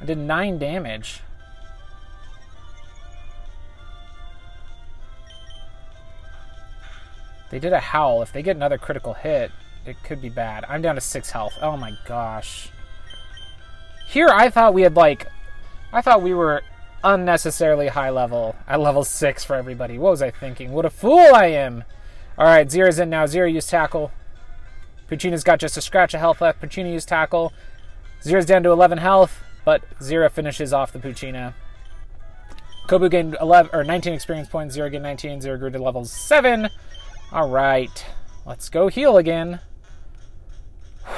I 0.00 0.04
did 0.06 0.18
nine 0.18 0.58
damage. 0.58 1.20
They 7.50 7.58
did 7.58 7.72
a 7.72 7.80
howl. 7.80 8.22
If 8.22 8.32
they 8.32 8.42
get 8.42 8.56
another 8.56 8.78
critical 8.78 9.14
hit, 9.14 9.50
it 9.84 9.96
could 10.02 10.20
be 10.20 10.28
bad. 10.28 10.64
I'm 10.68 10.82
down 10.82 10.96
to 10.96 11.00
six 11.00 11.30
health. 11.30 11.54
Oh 11.62 11.76
my 11.76 11.96
gosh. 12.06 12.70
Here, 14.08 14.28
I 14.28 14.50
thought 14.50 14.74
we 14.74 14.82
had 14.82 14.96
like, 14.96 15.26
I 15.92 16.00
thought 16.00 16.22
we 16.22 16.34
were 16.34 16.62
unnecessarily 17.04 17.88
high 17.88 18.10
level 18.10 18.56
at 18.66 18.80
level 18.80 19.04
six 19.04 19.44
for 19.44 19.54
everybody. 19.54 19.98
What 19.98 20.10
was 20.10 20.22
I 20.22 20.30
thinking? 20.30 20.72
What 20.72 20.84
a 20.84 20.90
fool 20.90 21.34
I 21.34 21.46
am! 21.46 21.84
All 22.38 22.46
right, 22.46 22.70
Zero's 22.70 22.98
in 22.98 23.10
now. 23.10 23.26
Zero 23.26 23.46
use 23.46 23.66
tackle. 23.66 24.12
Poochyena's 25.10 25.44
got 25.44 25.60
just 25.60 25.76
a 25.76 25.80
scratch 25.80 26.14
of 26.14 26.20
health 26.20 26.40
left. 26.40 26.60
Poochyena 26.60 26.92
used 26.92 27.08
tackle. 27.08 27.52
Zero's 28.22 28.44
down 28.44 28.62
to 28.64 28.70
11 28.70 28.98
health, 28.98 29.42
but 29.64 29.82
Zero 30.02 30.28
finishes 30.28 30.72
off 30.72 30.92
the 30.92 30.98
Poochyena. 30.98 31.54
Kobu 32.88 33.10
gained 33.10 33.36
11 33.40 33.70
or 33.72 33.84
19 33.84 34.12
experience 34.12 34.48
points. 34.48 34.74
Zero 34.74 34.90
gained 34.90 35.02
19. 35.02 35.40
Zero 35.40 35.56
grew 35.56 35.70
to 35.70 35.78
level 35.78 36.04
seven. 36.04 36.68
All 37.32 37.48
right, 37.48 38.06
let's 38.44 38.68
go 38.68 38.86
heal 38.88 39.16
again. 39.16 39.60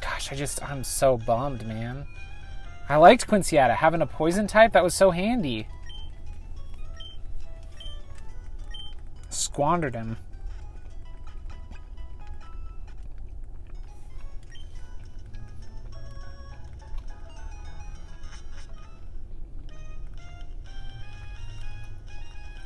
Gosh, 0.00 0.32
I 0.32 0.34
just 0.34 0.62
I'm 0.62 0.82
so 0.82 1.18
bummed, 1.18 1.66
man. 1.66 2.06
I 2.88 2.96
liked 2.96 3.28
Quincyata 3.28 3.76
having 3.76 4.00
a 4.02 4.06
poison 4.06 4.46
type. 4.46 4.72
That 4.72 4.82
was 4.82 4.94
so 4.94 5.10
handy. 5.10 5.68
Squandered 9.28 9.94
him. 9.94 10.16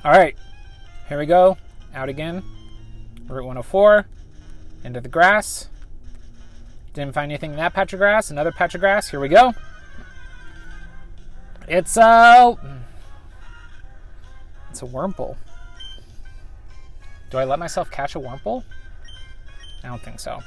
All 0.04 0.12
right, 0.12 0.36
here 1.08 1.18
we 1.18 1.24
go. 1.24 1.56
Out 1.94 2.10
again. 2.10 2.42
Route 3.26 3.46
104. 3.46 4.06
Into 4.84 5.00
the 5.00 5.08
grass. 5.08 5.68
Didn't 6.92 7.14
find 7.14 7.32
anything 7.32 7.52
in 7.52 7.56
that 7.56 7.72
patch 7.72 7.94
of 7.94 8.00
grass. 8.00 8.30
Another 8.30 8.52
patch 8.52 8.74
of 8.74 8.82
grass. 8.82 9.08
Here 9.08 9.18
we 9.18 9.28
go. 9.28 9.54
It's 11.66 11.96
a. 11.96 12.00
Mm, 12.00 12.80
it's 14.70 14.82
a 14.82 14.84
Wurmple. 14.84 15.36
Do 17.30 17.38
I 17.38 17.44
let 17.44 17.58
myself 17.58 17.90
catch 17.90 18.14
a 18.14 18.20
Wurmple? 18.20 18.62
I 19.82 19.88
don't 19.88 20.02
think 20.02 20.20
so. 20.20 20.38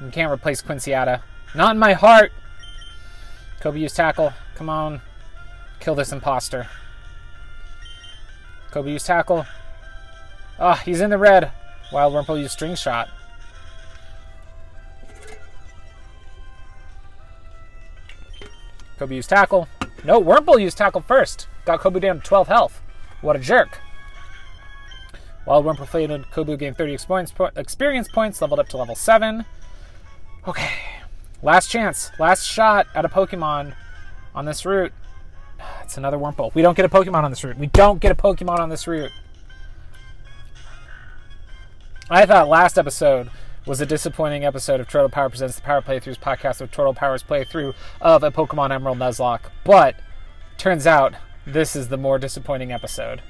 You 0.00 0.10
can't 0.10 0.32
replace 0.32 0.62
Quincyata. 0.62 1.20
Not 1.54 1.72
in 1.72 1.78
my 1.78 1.92
heart! 1.92 2.32
Kobu 3.60 3.80
use 3.80 3.92
tackle. 3.92 4.32
Come 4.54 4.70
on. 4.70 5.02
Kill 5.80 5.94
this 5.94 6.12
imposter. 6.12 6.68
Kobu 8.70 8.92
used 8.92 9.06
tackle. 9.06 9.46
Ah, 10.58 10.78
oh, 10.78 10.82
he's 10.84 11.00
in 11.00 11.10
the 11.10 11.18
red. 11.18 11.50
Wild 11.92 12.12
Wurmple 12.12 12.38
used 12.38 12.52
string 12.52 12.74
shot. 12.74 13.08
Kobu 18.98 19.14
used 19.14 19.30
tackle. 19.30 19.68
No, 20.04 20.20
Wurmple 20.20 20.60
used 20.60 20.76
tackle 20.76 21.00
first. 21.00 21.48
Got 21.64 21.80
Kobu 21.80 22.00
down 22.00 22.20
to 22.20 22.22
12 22.26 22.48
health. 22.48 22.80
What 23.20 23.36
a 23.36 23.38
jerk. 23.38 23.80
While 25.44 25.62
Wurmple 25.62 25.88
faded, 25.88 26.24
Kobu 26.32 26.58
gained 26.58 26.76
30 26.76 26.92
experience 27.56 28.08
points, 28.08 28.40
leveled 28.42 28.60
up 28.60 28.68
to 28.68 28.76
level 28.76 28.94
7. 28.94 29.44
Okay. 30.46 30.70
Last 31.42 31.68
chance. 31.70 32.10
Last 32.18 32.44
shot 32.44 32.86
at 32.94 33.04
a 33.04 33.08
Pokemon 33.08 33.74
on 34.34 34.44
this 34.44 34.66
route. 34.66 34.92
It's 35.82 35.96
another 35.96 36.18
Wurmple. 36.18 36.54
We 36.54 36.62
don't 36.62 36.76
get 36.76 36.84
a 36.84 36.88
Pokemon 36.88 37.24
on 37.24 37.30
this 37.30 37.42
route. 37.42 37.58
We 37.58 37.68
don't 37.68 38.00
get 38.00 38.12
a 38.12 38.14
Pokemon 38.14 38.58
on 38.58 38.68
this 38.68 38.86
route. 38.86 39.12
I 42.10 42.24
thought 42.26 42.48
last 42.48 42.78
episode 42.78 43.30
was 43.66 43.80
a 43.80 43.86
disappointing 43.86 44.44
episode 44.44 44.80
of 44.80 44.88
Turtle 44.88 45.10
Power 45.10 45.28
Presents 45.28 45.56
the 45.56 45.62
Power 45.62 45.82
Playthroughs 45.82 46.18
podcast 46.18 46.62
of 46.62 46.70
Turtle 46.70 46.94
Power's 46.94 47.22
playthrough 47.22 47.74
of 48.00 48.22
a 48.22 48.30
Pokemon 48.30 48.70
Emerald 48.70 48.98
Nuzlocke. 48.98 49.50
But 49.64 49.96
turns 50.56 50.86
out 50.86 51.14
this 51.46 51.76
is 51.76 51.88
the 51.88 51.98
more 51.98 52.18
disappointing 52.18 52.72
episode. 52.72 53.20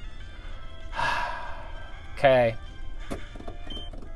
okay. 2.17 2.55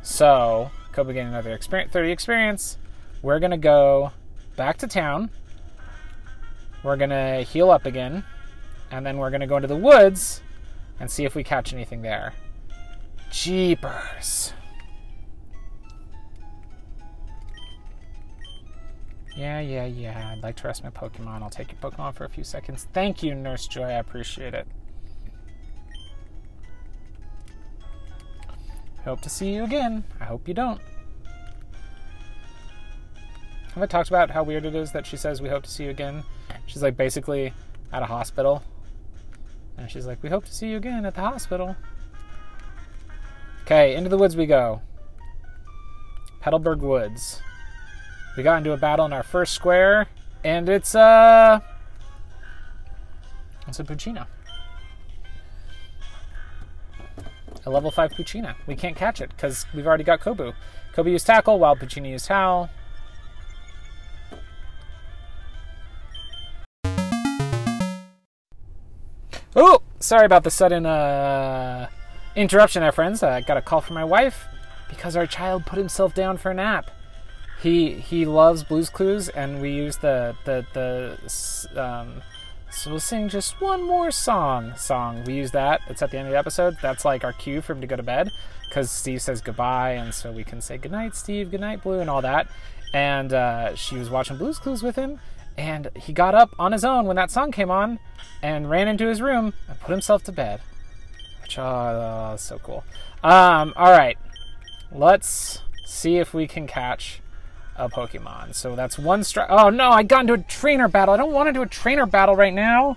So, 0.01 0.71
Kobu 0.93 1.07
getting 1.07 1.27
another 1.27 1.53
experience, 1.53 1.91
30 1.91 2.11
experience. 2.11 2.77
We're 3.21 3.39
going 3.39 3.51
to 3.51 3.57
go 3.57 4.11
back 4.55 4.77
to 4.77 4.87
town. 4.87 5.29
We're 6.83 6.97
going 6.97 7.09
to 7.09 7.41
heal 7.41 7.71
up 7.71 7.85
again. 7.85 8.23
And 8.91 9.05
then 9.05 9.17
we're 9.17 9.29
going 9.29 9.41
to 9.41 9.47
go 9.47 9.55
into 9.55 9.67
the 9.67 9.75
woods 9.75 10.41
and 10.99 11.09
see 11.09 11.25
if 11.25 11.33
we 11.35 11.43
catch 11.43 11.73
anything 11.73 12.01
there. 12.01 12.33
Jeepers. 13.31 14.53
Yeah, 19.35 19.59
yeah, 19.61 19.85
yeah. 19.85 20.31
I'd 20.31 20.43
like 20.43 20.57
to 20.57 20.67
rest 20.67 20.83
my 20.83 20.91
Pokemon. 20.91 21.41
I'll 21.41 21.49
take 21.49 21.71
your 21.71 21.91
Pokemon 21.91 22.13
for 22.13 22.25
a 22.25 22.29
few 22.29 22.43
seconds. 22.43 22.87
Thank 22.93 23.23
you, 23.23 23.33
Nurse 23.33 23.65
Joy. 23.65 23.85
I 23.85 23.93
appreciate 23.93 24.53
it. 24.53 24.67
Hope 29.03 29.21
to 29.21 29.29
see 29.29 29.53
you 29.53 29.63
again. 29.63 30.03
I 30.21 30.25
hope 30.25 30.47
you 30.47 30.53
don't. 30.53 30.79
Have 33.73 33.83
I 33.83 33.87
talked 33.87 34.09
about 34.09 34.29
how 34.29 34.43
weird 34.43 34.65
it 34.65 34.75
is 34.75 34.91
that 34.91 35.07
she 35.07 35.17
says 35.17 35.41
we 35.41 35.49
hope 35.49 35.63
to 35.63 35.69
see 35.69 35.85
you 35.85 35.89
again? 35.89 36.23
She's 36.65 36.83
like 36.83 36.97
basically 36.97 37.53
at 37.91 38.01
a 38.01 38.05
hospital. 38.05 38.63
And 39.77 39.89
she's 39.89 40.05
like, 40.05 40.21
we 40.21 40.29
hope 40.29 40.45
to 40.45 40.53
see 40.53 40.69
you 40.69 40.77
again 40.77 41.05
at 41.05 41.15
the 41.15 41.21
hospital. 41.21 41.75
Okay, 43.63 43.95
into 43.95 44.09
the 44.09 44.17
woods 44.17 44.35
we 44.35 44.45
go. 44.45 44.81
Petalburg 46.41 46.79
Woods. 46.79 47.41
We 48.35 48.43
got 48.43 48.57
into 48.57 48.73
a 48.73 48.77
battle 48.77 49.05
in 49.05 49.13
our 49.13 49.23
first 49.23 49.53
square, 49.53 50.07
and 50.43 50.67
it's 50.67 50.93
uh 50.95 51.59
it's 53.67 53.79
a 53.79 53.83
Poochyena. 53.83 54.27
A 57.65 57.69
level 57.69 57.91
5 57.91 58.11
Poochyena. 58.11 58.55
We 58.67 58.75
can't 58.75 58.95
catch 58.95 59.21
it 59.21 59.29
because 59.29 59.65
we've 59.73 59.87
already 59.87 60.03
got 60.03 60.19
Kobu. 60.19 60.53
Kobu 60.93 61.11
used 61.11 61.25
tackle 61.25 61.59
while 61.59 61.77
Poochyena 61.77 62.09
used 62.09 62.27
howl. 62.27 62.69
Oh, 69.55 69.81
sorry 69.99 70.25
about 70.25 70.43
the 70.43 70.51
sudden 70.51 70.85
uh, 70.85 71.87
interruption 72.35 72.81
there, 72.81 72.91
friends. 72.91 73.21
I 73.23 73.41
got 73.41 73.57
a 73.57 73.61
call 73.61 73.81
from 73.81 73.95
my 73.95 74.03
wife 74.03 74.45
because 74.89 75.15
our 75.15 75.27
child 75.27 75.65
put 75.65 75.77
himself 75.77 76.13
down 76.13 76.37
for 76.37 76.51
a 76.51 76.53
nap 76.53 76.89
he 77.63 77.93
he 77.93 78.25
loves 78.25 78.61
Blues 78.63 78.89
Clues, 78.89 79.29
and 79.29 79.61
we 79.61 79.71
use 79.71 79.97
the 79.97 80.35
the 80.43 80.65
the 80.73 81.81
um, 81.81 82.21
so 82.69 82.91
we'll 82.91 82.99
sing 82.99 83.29
just 83.29 83.59
one 83.61 83.81
more 83.81 84.11
song. 84.11 84.73
Song 84.75 85.23
we 85.23 85.35
use 85.35 85.51
that. 85.51 85.79
It's 85.87 86.01
at 86.01 86.11
the 86.11 86.17
end 86.17 86.27
of 86.27 86.33
the 86.33 86.37
episode. 86.37 86.75
That's 86.81 87.05
like 87.05 87.23
our 87.23 87.31
cue 87.31 87.61
for 87.61 87.71
him 87.71 87.79
to 87.79 87.87
go 87.87 87.95
to 87.95 88.03
bed 88.03 88.31
because 88.67 88.91
Steve 88.91 89.21
says 89.21 89.39
goodbye, 89.39 89.91
and 89.91 90.13
so 90.13 90.29
we 90.29 90.43
can 90.43 90.59
say 90.59 90.77
goodnight, 90.77 91.15
Steve, 91.15 91.51
goodnight, 91.51 91.83
Blue, 91.83 92.01
and 92.01 92.09
all 92.09 92.21
that. 92.21 92.47
And 92.93 93.31
uh, 93.31 93.75
she 93.75 93.95
was 93.95 94.09
watching 94.09 94.35
Blues 94.35 94.59
Clues 94.59 94.83
with 94.83 94.97
him, 94.97 95.19
and 95.57 95.89
he 95.95 96.13
got 96.13 96.35
up 96.35 96.51
on 96.57 96.71
his 96.71 96.83
own 96.83 97.05
when 97.05 97.15
that 97.15 97.31
song 97.31 97.51
came 97.51 97.71
on, 97.71 97.99
and 98.41 98.69
ran 98.69 98.87
into 98.87 99.07
his 99.07 99.21
room 99.21 99.53
and 99.67 99.79
put 99.79 99.91
himself 99.91 100.23
to 100.23 100.31
bed. 100.31 100.61
Which 101.41 101.57
oh, 101.57 102.35
so 102.37 102.59
cool. 102.59 102.83
Um, 103.23 103.73
all 103.75 103.91
right, 103.91 104.17
let's 104.91 105.61
see 105.85 106.17
if 106.17 106.33
we 106.33 106.47
can 106.47 106.67
catch 106.67 107.21
a 107.75 107.89
Pokemon. 107.89 108.53
So 108.55 108.75
that's 108.75 108.97
one 108.97 109.23
strike. 109.23 109.49
Oh 109.49 109.69
no, 109.69 109.89
I 109.89 110.03
got 110.03 110.21
into 110.21 110.33
a 110.33 110.37
trainer 110.37 110.87
battle. 110.87 111.13
I 111.13 111.17
don't 111.17 111.31
want 111.31 111.47
to 111.49 111.53
do 111.53 111.61
a 111.61 111.67
trainer 111.67 112.05
battle 112.05 112.35
right 112.35 112.53
now. 112.53 112.95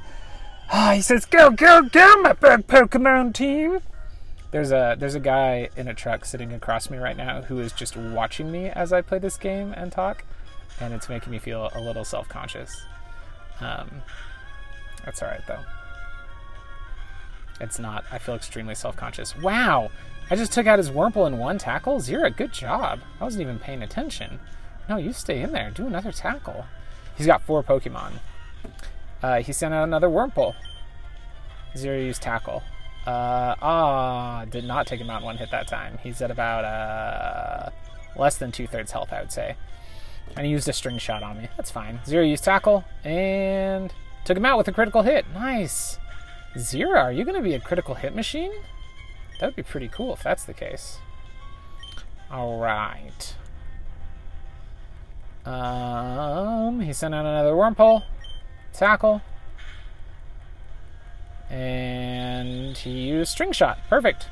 Oh, 0.72 0.90
he 0.94 1.00
says, 1.00 1.24
"Go, 1.24 1.50
go, 1.50 1.82
go, 1.82 2.22
my 2.22 2.32
Pokemon 2.34 3.34
team." 3.34 3.80
There's 4.50 4.72
a 4.72 4.96
there's 4.98 5.14
a 5.14 5.20
guy 5.20 5.68
in 5.76 5.88
a 5.88 5.94
truck 5.94 6.24
sitting 6.24 6.52
across 6.52 6.88
me 6.88 6.98
right 6.98 7.16
now 7.16 7.42
who 7.42 7.58
is 7.60 7.72
just 7.72 7.96
watching 7.96 8.50
me 8.50 8.68
as 8.68 8.92
I 8.92 9.02
play 9.02 9.18
this 9.18 9.36
game 9.36 9.72
and 9.76 9.90
talk, 9.92 10.24
and 10.80 10.92
it's 10.92 11.08
making 11.08 11.30
me 11.30 11.38
feel 11.38 11.70
a 11.74 11.80
little 11.80 12.04
self 12.04 12.28
conscious. 12.28 12.84
Um, 13.60 14.02
that's 15.04 15.22
all 15.22 15.28
right 15.28 15.46
though. 15.46 15.64
It's 17.60 17.78
not. 17.78 18.04
I 18.12 18.18
feel 18.18 18.34
extremely 18.34 18.74
self 18.74 18.96
conscious. 18.96 19.36
Wow, 19.36 19.90
I 20.30 20.36
just 20.36 20.52
took 20.52 20.66
out 20.66 20.78
his 20.78 20.90
Wurmple 20.90 21.26
in 21.26 21.38
one 21.38 21.58
tackle. 21.58 22.00
Zero, 22.00 22.30
good 22.30 22.52
job. 22.52 23.00
I 23.20 23.24
wasn't 23.24 23.42
even 23.42 23.58
paying 23.58 23.82
attention. 23.82 24.40
No, 24.88 24.96
you 24.96 25.12
stay 25.12 25.40
in 25.42 25.52
there. 25.52 25.70
Do 25.70 25.86
another 25.86 26.12
tackle. 26.12 26.66
He's 27.16 27.26
got 27.26 27.42
four 27.42 27.62
Pokemon. 27.62 28.12
Uh, 29.22 29.40
he 29.40 29.52
sent 29.52 29.72
out 29.72 29.84
another 29.84 30.08
Wurmple. 30.08 30.54
Zero 31.76 31.98
use 31.98 32.18
tackle. 32.18 32.62
Uh, 33.06 33.54
ah, 33.62 34.44
did 34.50 34.64
not 34.64 34.86
take 34.86 35.00
him 35.00 35.10
out 35.10 35.22
one 35.22 35.36
hit 35.36 35.50
that 35.50 35.68
time. 35.68 35.98
He's 36.02 36.20
at 36.20 36.30
about 36.30 36.64
uh, 36.64 37.70
less 38.18 38.36
than 38.36 38.50
two 38.50 38.66
thirds 38.66 38.90
health, 38.90 39.12
I 39.12 39.20
would 39.20 39.32
say. 39.32 39.56
And 40.34 40.44
he 40.44 40.52
used 40.52 40.68
a 40.68 40.72
string 40.72 40.98
shot 40.98 41.22
on 41.22 41.38
me. 41.38 41.48
That's 41.56 41.70
fine. 41.70 42.00
Zero 42.04 42.24
use 42.24 42.40
tackle 42.40 42.84
and 43.04 43.92
took 44.24 44.36
him 44.36 44.44
out 44.44 44.58
with 44.58 44.68
a 44.68 44.72
critical 44.72 45.02
hit. 45.02 45.24
Nice. 45.32 45.98
Zero, 46.58 46.98
are 46.98 47.12
you 47.12 47.24
going 47.24 47.36
to 47.36 47.42
be 47.42 47.54
a 47.54 47.60
critical 47.60 47.94
hit 47.94 48.14
machine? 48.14 48.52
That 49.38 49.46
would 49.46 49.56
be 49.56 49.62
pretty 49.62 49.88
cool 49.88 50.12
if 50.14 50.22
that's 50.22 50.44
the 50.44 50.54
case. 50.54 50.98
All 52.30 52.58
right. 52.58 53.34
Um, 55.44 56.80
he 56.80 56.92
sent 56.92 57.14
out 57.14 57.24
another 57.24 57.52
Wurmple. 57.52 58.02
Tackle. 58.72 59.22
And 61.48 62.76
he 62.76 63.08
used 63.08 63.30
string 63.30 63.52
shot. 63.52 63.78
Perfect. 63.88 64.26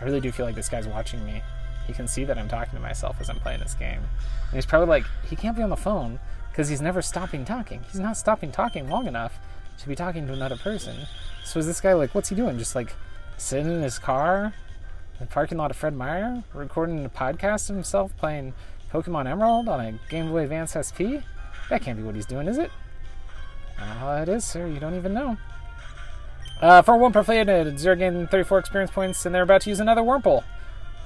I 0.00 0.04
really 0.04 0.20
do 0.20 0.30
feel 0.32 0.44
like 0.44 0.54
this 0.54 0.68
guy's 0.68 0.86
watching 0.86 1.24
me. 1.24 1.42
He 1.86 1.92
can 1.92 2.06
see 2.06 2.24
that 2.24 2.38
I'm 2.38 2.48
talking 2.48 2.74
to 2.74 2.80
myself 2.80 3.16
as 3.20 3.28
I'm 3.28 3.38
playing 3.38 3.60
this 3.60 3.74
game. 3.74 3.98
And 3.98 4.54
he's 4.54 4.66
probably 4.66 4.88
like, 4.88 5.04
he 5.28 5.36
can't 5.36 5.56
be 5.56 5.62
on 5.62 5.70
the 5.70 5.76
phone 5.76 6.20
because 6.50 6.68
he's 6.68 6.80
never 6.80 7.02
stopping 7.02 7.44
talking. 7.44 7.82
He's 7.90 8.00
not 8.00 8.16
stopping 8.16 8.52
talking 8.52 8.88
long 8.88 9.06
enough 9.06 9.38
to 9.78 9.88
be 9.88 9.96
talking 9.96 10.26
to 10.26 10.32
another 10.32 10.56
person. 10.56 11.06
So 11.44 11.58
is 11.58 11.66
this 11.66 11.80
guy 11.80 11.94
like, 11.94 12.14
what's 12.14 12.28
he 12.28 12.34
doing? 12.34 12.58
Just 12.58 12.74
like 12.74 12.94
sitting 13.36 13.72
in 13.72 13.82
his 13.82 13.98
car, 13.98 14.54
in 15.14 15.20
the 15.20 15.26
parking 15.26 15.58
lot 15.58 15.70
of 15.70 15.76
Fred 15.76 15.94
Meyer, 15.94 16.44
recording 16.54 17.04
a 17.04 17.08
podcast 17.08 17.68
of 17.70 17.76
himself 17.76 18.16
playing 18.16 18.54
Pokemon 18.92 19.28
Emerald 19.28 19.68
on 19.68 19.80
a 19.80 19.98
Game 20.08 20.30
Boy 20.30 20.42
Advance 20.42 20.76
SP? 20.76 21.24
That 21.70 21.82
can't 21.82 21.96
be 21.96 22.04
what 22.04 22.14
he's 22.14 22.26
doing, 22.26 22.46
is 22.46 22.58
it? 22.58 22.70
Uh, 23.78 24.20
it 24.22 24.28
is, 24.28 24.44
sir. 24.44 24.66
You 24.66 24.78
don't 24.78 24.94
even 24.94 25.14
know. 25.14 25.38
Uh, 26.60 26.82
for 26.82 26.96
one 26.96 27.12
Proflated, 27.12 27.76
Zero 27.78 27.96
gain 27.96 28.28
34 28.28 28.58
experience 28.60 28.90
points, 28.92 29.26
and 29.26 29.34
they're 29.34 29.42
about 29.42 29.62
to 29.62 29.70
use 29.70 29.80
another 29.80 30.02
Wurmple. 30.02 30.44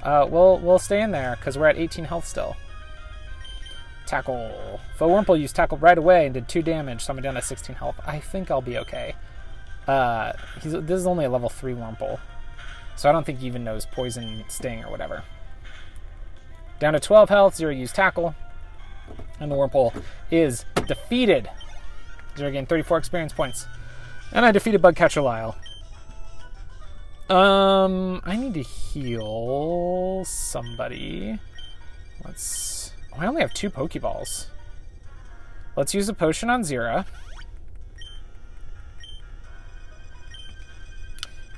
Uh, 0.07 0.25
we'll, 0.25 0.57
we'll 0.59 0.79
stay 0.79 1.01
in 1.01 1.11
there, 1.11 1.35
because 1.35 1.57
we're 1.57 1.67
at 1.67 1.77
18 1.77 2.05
health 2.05 2.25
still. 2.25 2.55
Tackle. 4.05 4.79
Foe 4.95 5.09
Wurmple 5.09 5.37
used 5.37 5.53
Tackle 5.53 5.77
right 5.79 5.97
away 5.97 6.25
and 6.25 6.33
did 6.33 6.47
2 6.47 6.61
damage, 6.61 7.03
so 7.03 7.13
I'm 7.13 7.21
down 7.21 7.33
to 7.33 7.41
16 7.41 7.75
health. 7.75 7.99
I 8.05 8.21
think 8.21 8.49
I'll 8.49 8.61
be 8.61 8.77
okay. 8.77 9.15
Uh, 9.85 10.31
this 10.63 10.99
is 10.99 11.05
only 11.05 11.25
a 11.25 11.29
level 11.29 11.49
3 11.49 11.73
Wurmple, 11.73 12.19
so 12.95 13.09
I 13.09 13.11
don't 13.11 13.25
think 13.25 13.39
he 13.39 13.47
even 13.47 13.65
knows 13.65 13.85
Poison 13.85 14.45
Sting 14.47 14.85
or 14.85 14.89
whatever. 14.91 15.23
Down 16.79 16.93
to 16.93 17.01
12 17.01 17.27
health, 17.27 17.55
Zero 17.55 17.73
used 17.73 17.93
tackle. 17.93 18.33
And 19.41 19.51
the 19.51 19.55
Wurmple 19.55 19.93
is 20.31 20.63
defeated. 20.87 21.49
Zero 22.37 22.49
gain 22.49 22.65
34 22.65 22.97
experience 22.97 23.33
points. 23.33 23.67
And 24.31 24.45
I 24.45 24.53
defeated 24.53 24.81
Bugcatcher 24.81 25.21
Lyle. 25.21 25.57
Um, 27.29 28.21
I 28.23 28.37
need 28.37 28.53
to 28.53 28.61
heal 28.61 30.23
somebody. 30.25 31.39
Let's. 32.23 32.93
Oh, 33.13 33.17
I 33.19 33.27
only 33.27 33.41
have 33.41 33.53
two 33.53 33.69
Pokeballs. 33.69 34.47
Let's 35.75 35.93
use 35.93 36.07
a 36.07 36.13
potion 36.13 36.49
on 36.49 36.61
Zera. 36.63 37.05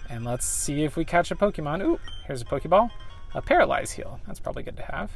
And 0.09 0.25
let's 0.25 0.45
see 0.45 0.83
if 0.83 0.97
we 0.97 1.05
catch 1.05 1.29
a 1.29 1.35
Pokemon. 1.35 1.83
Ooh, 1.83 1.99
here's 2.25 2.41
a 2.41 2.45
Pokeball. 2.45 2.89
A 3.35 3.41
Paralyze 3.41 3.91
Heal. 3.91 4.19
That's 4.25 4.39
probably 4.39 4.63
good 4.63 4.77
to 4.77 4.83
have. 4.83 5.11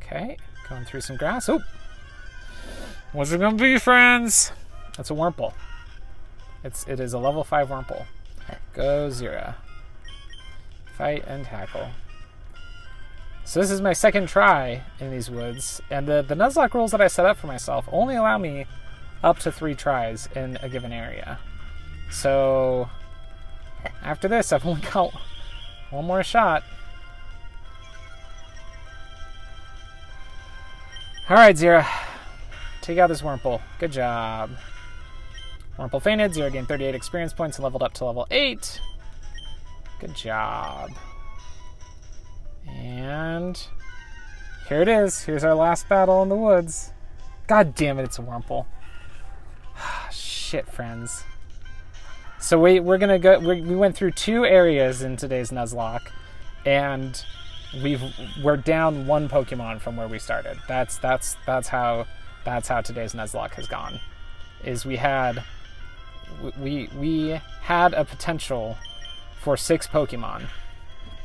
Okay, 0.00 0.36
going 0.68 0.84
through 0.84 1.00
some 1.00 1.16
grass. 1.16 1.48
Oh, 1.48 1.60
what's 3.12 3.32
it 3.32 3.40
gonna 3.40 3.56
be, 3.56 3.78
friends? 3.78 4.52
That's 4.96 5.10
a 5.10 5.14
Wurmple. 5.14 5.54
It's 6.64 6.86
it 6.86 7.00
is 7.00 7.12
a 7.12 7.18
level 7.18 7.44
five 7.44 7.68
Wurmple. 7.68 8.06
Go 8.74 9.08
Zira. 9.08 9.54
Fight 10.96 11.24
and 11.26 11.44
tackle. 11.44 11.88
So 13.44 13.60
this 13.60 13.70
is 13.70 13.80
my 13.80 13.92
second 13.92 14.28
try 14.28 14.82
in 15.00 15.10
these 15.10 15.30
woods, 15.30 15.80
and 15.90 16.06
the 16.06 16.22
the 16.22 16.34
Nuzlocke 16.34 16.74
rules 16.74 16.92
that 16.92 17.00
I 17.00 17.08
set 17.08 17.26
up 17.26 17.36
for 17.36 17.46
myself 17.46 17.88
only 17.90 18.14
allow 18.14 18.38
me 18.38 18.66
up 19.22 19.38
to 19.40 19.52
three 19.52 19.74
tries 19.74 20.28
in 20.34 20.58
a 20.62 20.68
given 20.68 20.92
area. 20.92 21.38
So 22.10 22.88
after 24.02 24.28
this, 24.28 24.52
I've 24.52 24.66
only 24.66 24.82
got 24.92 25.12
one 25.90 26.04
more 26.04 26.22
shot. 26.22 26.62
All 31.28 31.36
right, 31.36 31.56
Zira, 31.56 31.86
Take 32.82 32.98
out 32.98 33.06
this 33.06 33.22
Wurmple. 33.22 33.60
Good 33.78 33.92
job. 33.92 34.50
Wurmple 35.78 36.02
fainted. 36.02 36.32
Zera 36.32 36.52
gained 36.52 36.68
38 36.68 36.94
experience 36.94 37.32
points 37.32 37.56
and 37.56 37.64
leveled 37.64 37.82
up 37.82 37.92
to 37.94 38.04
level 38.04 38.26
8. 38.30 38.80
Good 40.00 40.14
job. 40.14 40.90
And 42.68 43.60
here 44.68 44.82
it 44.82 44.88
is. 44.88 45.22
Here's 45.22 45.44
our 45.44 45.54
last 45.54 45.88
battle 45.88 46.22
in 46.22 46.28
the 46.28 46.36
woods. 46.36 46.92
God 47.46 47.74
damn 47.74 47.98
it, 47.98 48.04
it's 48.04 48.18
a 48.18 48.22
Wurmple. 48.22 48.66
Shit, 50.12 50.68
friends. 50.70 51.24
So 52.38 52.58
we, 52.58 52.80
we're 52.80 52.98
gonna 52.98 53.18
go. 53.18 53.38
we 53.38 53.60
we 53.60 53.76
went 53.76 53.96
through 53.96 54.12
two 54.12 54.44
areas 54.44 55.02
in 55.02 55.16
today's 55.16 55.50
Nuzlocke, 55.52 56.10
and 56.66 57.24
we've 57.82 58.02
we're 58.42 58.56
down 58.56 59.06
one 59.06 59.28
Pokemon 59.28 59.80
from 59.80 59.96
where 59.96 60.08
we 60.08 60.18
started. 60.18 60.58
That's 60.66 60.98
that's 60.98 61.36
that's 61.46 61.68
how 61.68 62.06
that's 62.44 62.66
how 62.66 62.80
today's 62.80 63.14
Nuzlocke 63.14 63.54
has 63.54 63.68
gone. 63.68 64.00
Is 64.64 64.84
we 64.84 64.96
had 64.96 65.44
we 66.58 66.88
we 66.98 67.40
had 67.62 67.94
a 67.94 68.04
potential 68.04 68.76
for 69.40 69.56
six 69.56 69.86
Pokemon, 69.86 70.46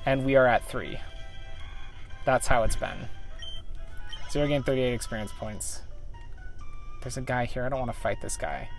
and 0.06 0.26
we 0.26 0.36
are 0.36 0.48
at 0.48 0.66
three. 0.66 1.00
That's 2.26 2.48
how 2.48 2.64
it's 2.64 2.76
been. 2.76 3.08
Zero 4.32 4.48
gained 4.48 4.66
38 4.66 4.94
experience 4.94 5.32
points. 5.32 5.82
There's 7.02 7.18
a 7.18 7.22
guy 7.22 7.46
here. 7.46 7.64
I 7.64 7.70
don't 7.70 7.80
want 7.80 7.94
to 7.94 7.98
fight 7.98 8.22
this 8.22 8.36
guy. 8.36 8.70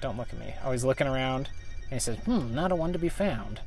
Don't 0.00 0.16
look 0.16 0.32
at 0.32 0.38
me. 0.38 0.54
Oh, 0.64 0.70
he's 0.70 0.84
looking 0.84 1.08
around. 1.08 1.48
And 1.90 1.94
he 1.94 1.98
says, 1.98 2.18
hmm, 2.18 2.54
not 2.54 2.70
a 2.70 2.76
one 2.76 2.92
to 2.92 2.98
be 2.98 3.08
found. 3.08 3.60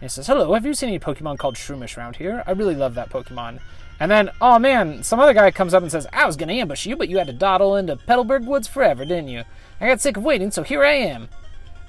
And 0.00 0.02
he 0.02 0.08
says, 0.08 0.26
hello, 0.26 0.54
have 0.54 0.64
you 0.64 0.72
seen 0.72 0.88
any 0.88 0.98
Pokemon 0.98 1.38
called 1.38 1.56
Shroomish 1.56 1.98
around 1.98 2.16
here? 2.16 2.42
I 2.46 2.52
really 2.52 2.74
love 2.74 2.94
that 2.94 3.10
Pokemon. 3.10 3.60
And 3.98 4.10
then, 4.10 4.30
oh 4.40 4.58
man, 4.58 5.02
some 5.02 5.20
other 5.20 5.34
guy 5.34 5.50
comes 5.50 5.74
up 5.74 5.82
and 5.82 5.92
says, 5.92 6.06
I 6.12 6.24
was 6.24 6.36
to 6.36 6.50
ambush 6.50 6.86
you, 6.86 6.96
but 6.96 7.10
you 7.10 7.18
had 7.18 7.26
to 7.26 7.34
dawdle 7.34 7.76
into 7.76 7.96
Petalburg 7.96 8.46
Woods 8.46 8.66
forever, 8.66 9.04
didn't 9.04 9.28
you? 9.28 9.44
I 9.80 9.86
got 9.86 10.00
sick 10.00 10.16
of 10.16 10.22
waiting, 10.24 10.50
so 10.50 10.62
here 10.62 10.84
I 10.84 10.92
am. 10.92 11.28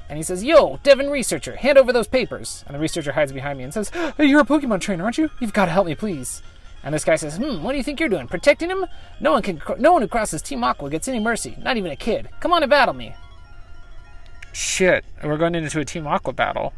And 0.09 0.17
he 0.17 0.23
says, 0.23 0.43
Yo, 0.43 0.79
Devon 0.83 1.09
Researcher, 1.09 1.55
hand 1.55 1.77
over 1.77 1.93
those 1.93 2.07
papers. 2.07 2.63
And 2.67 2.75
the 2.75 2.79
researcher 2.79 3.13
hides 3.13 3.31
behind 3.31 3.57
me 3.57 3.63
and 3.63 3.73
says, 3.73 3.89
hey, 3.89 4.25
You're 4.25 4.41
a 4.41 4.45
Pokemon 4.45 4.81
trainer, 4.81 5.03
aren't 5.03 5.17
you? 5.17 5.29
You've 5.39 5.53
got 5.53 5.65
to 5.65 5.71
help 5.71 5.87
me, 5.87 5.95
please. 5.95 6.41
And 6.83 6.93
this 6.93 7.05
guy 7.05 7.15
says, 7.15 7.37
Hmm, 7.37 7.63
what 7.63 7.71
do 7.71 7.77
you 7.77 7.83
think 7.83 7.99
you're 7.99 8.09
doing? 8.09 8.27
Protecting 8.27 8.69
him? 8.69 8.85
No 9.19 9.33
one 9.33 9.41
can. 9.41 9.61
No 9.77 9.93
one 9.93 10.01
who 10.01 10.07
crosses 10.07 10.41
Team 10.41 10.63
Aqua 10.63 10.89
gets 10.89 11.07
any 11.07 11.19
mercy, 11.19 11.55
not 11.61 11.77
even 11.77 11.91
a 11.91 11.95
kid. 11.95 12.29
Come 12.39 12.53
on 12.53 12.63
and 12.63 12.69
battle 12.69 12.93
me. 12.93 13.15
Shit, 14.51 15.05
we're 15.23 15.37
going 15.37 15.55
into 15.55 15.79
a 15.79 15.85
Team 15.85 16.07
Aqua 16.07 16.33
battle. 16.33 16.73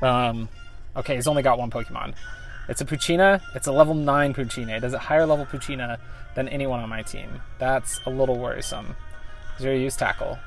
Um, 0.00 0.48
okay, 0.96 1.16
he's 1.16 1.26
only 1.26 1.42
got 1.42 1.58
one 1.58 1.70
Pokemon. 1.70 2.14
It's 2.68 2.80
a 2.80 2.84
Poochyena. 2.84 3.42
It's 3.54 3.66
a 3.66 3.72
level 3.72 3.94
9 3.94 4.34
Poochyena. 4.34 4.76
It 4.76 4.82
has 4.82 4.94
a 4.94 4.98
higher 4.98 5.26
level 5.26 5.46
Poochyena 5.46 5.98
than 6.34 6.48
anyone 6.48 6.80
on 6.80 6.88
my 6.88 7.02
team. 7.02 7.42
That's 7.58 8.00
a 8.06 8.10
little 8.10 8.38
worrisome. 8.38 8.96
Zero 9.58 9.74
use 9.74 9.96
tackle. 9.96 10.38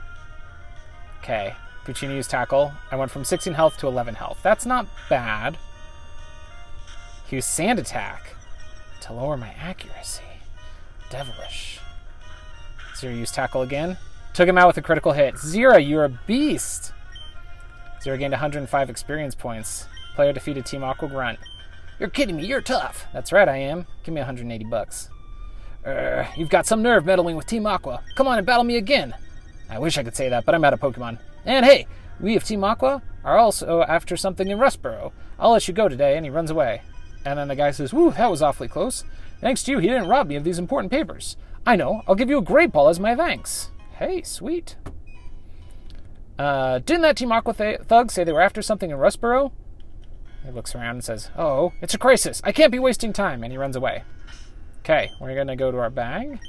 Okay, 1.21 1.55
Poochyena 1.85 2.15
used 2.15 2.29
tackle. 2.29 2.73
I 2.91 2.95
went 2.95 3.11
from 3.11 3.23
16 3.23 3.53
health 3.53 3.77
to 3.77 3.87
11 3.87 4.15
health. 4.15 4.39
That's 4.41 4.65
not 4.65 4.87
bad. 5.09 5.57
He 7.27 7.35
used 7.37 7.49
sand 7.49 7.79
attack 7.79 8.33
to 9.01 9.13
lower 9.13 9.37
my 9.37 9.53
accuracy. 9.59 10.23
Devilish. 11.09 11.79
Zero 12.97 13.13
use 13.13 13.31
tackle 13.31 13.61
again. 13.61 13.97
Took 14.33 14.49
him 14.49 14.57
out 14.57 14.67
with 14.67 14.77
a 14.77 14.81
critical 14.81 15.13
hit. 15.13 15.37
Zero, 15.37 15.77
you're 15.77 16.05
a 16.05 16.19
beast. 16.27 16.93
Zero 18.01 18.17
gained 18.17 18.31
105 18.31 18.89
experience 18.89 19.35
points. 19.35 19.87
Player 20.15 20.33
defeated 20.33 20.65
Team 20.65 20.83
Aqua 20.83 21.07
Grunt. 21.07 21.39
You're 21.99 22.09
kidding 22.09 22.37
me, 22.37 22.45
you're 22.45 22.61
tough. 22.61 23.07
That's 23.13 23.31
right, 23.31 23.49
I 23.49 23.57
am. 23.57 23.87
Give 24.03 24.13
me 24.13 24.19
180 24.19 24.65
bucks. 24.65 25.09
Er, 25.85 26.27
you've 26.35 26.49
got 26.49 26.65
some 26.65 26.81
nerve 26.81 27.05
meddling 27.05 27.35
with 27.35 27.47
Team 27.47 27.65
Aqua. 27.65 28.03
Come 28.15 28.27
on 28.27 28.37
and 28.37 28.45
battle 28.45 28.63
me 28.63 28.77
again. 28.77 29.15
I 29.69 29.79
wish 29.79 29.97
I 29.97 30.03
could 30.03 30.15
say 30.15 30.29
that, 30.29 30.45
but 30.45 30.53
I'm 30.53 30.63
out 30.63 30.73
of 30.73 30.79
Pokemon. 30.79 31.19
And 31.45 31.65
hey, 31.65 31.87
we 32.19 32.35
of 32.35 32.43
Team 32.43 32.63
Aqua 32.63 33.01
are 33.23 33.37
also 33.37 33.81
after 33.81 34.15
something 34.15 34.47
in 34.47 34.57
Rustboro. 34.57 35.11
I'll 35.39 35.51
let 35.51 35.67
you 35.67 35.73
go 35.73 35.87
today, 35.87 36.15
and 36.15 36.25
he 36.25 36.29
runs 36.29 36.51
away. 36.51 36.81
And 37.25 37.39
then 37.39 37.47
the 37.47 37.55
guy 37.55 37.71
says, 37.71 37.93
Woo, 37.93 38.11
that 38.11 38.31
was 38.31 38.41
awfully 38.41 38.67
close. 38.67 39.03
Thanks 39.41 39.63
to 39.63 39.71
you, 39.71 39.79
he 39.79 39.87
didn't 39.87 40.07
rob 40.07 40.27
me 40.27 40.35
of 40.35 40.43
these 40.43 40.59
important 40.59 40.91
papers. 40.91 41.35
I 41.65 41.75
know, 41.75 42.01
I'll 42.07 42.15
give 42.15 42.29
you 42.29 42.37
a 42.37 42.43
great 42.43 42.71
ball 42.71 42.89
as 42.89 42.99
my 42.99 43.15
thanks. 43.15 43.71
Hey, 43.95 44.21
sweet. 44.21 44.75
Uh, 46.39 46.79
didn't 46.79 47.01
that 47.01 47.17
Team 47.17 47.31
Aqua 47.31 47.53
th- 47.53 47.81
thug 47.81 48.11
say 48.11 48.23
they 48.23 48.31
were 48.31 48.41
after 48.41 48.61
something 48.61 48.91
in 48.91 48.97
Rustboro? 48.97 49.51
He 50.47 50.53
looks 50.53 50.73
around 50.73 50.91
and 50.91 51.03
says, 51.03 51.29
Oh, 51.37 51.73
it's 51.81 51.93
a 51.93 51.97
crisis. 51.97 52.41
I 52.41 52.53
can't 52.53 52.71
be 52.71 52.79
wasting 52.79 53.11
time. 53.11 53.43
And 53.43 53.51
he 53.51 53.57
runs 53.57 53.75
away. 53.75 54.03
Okay, 54.79 55.11
we're 55.19 55.35
going 55.35 55.47
to 55.47 55.57
go 55.57 55.71
to 55.71 55.77
our 55.77 55.89
bag. 55.89 56.39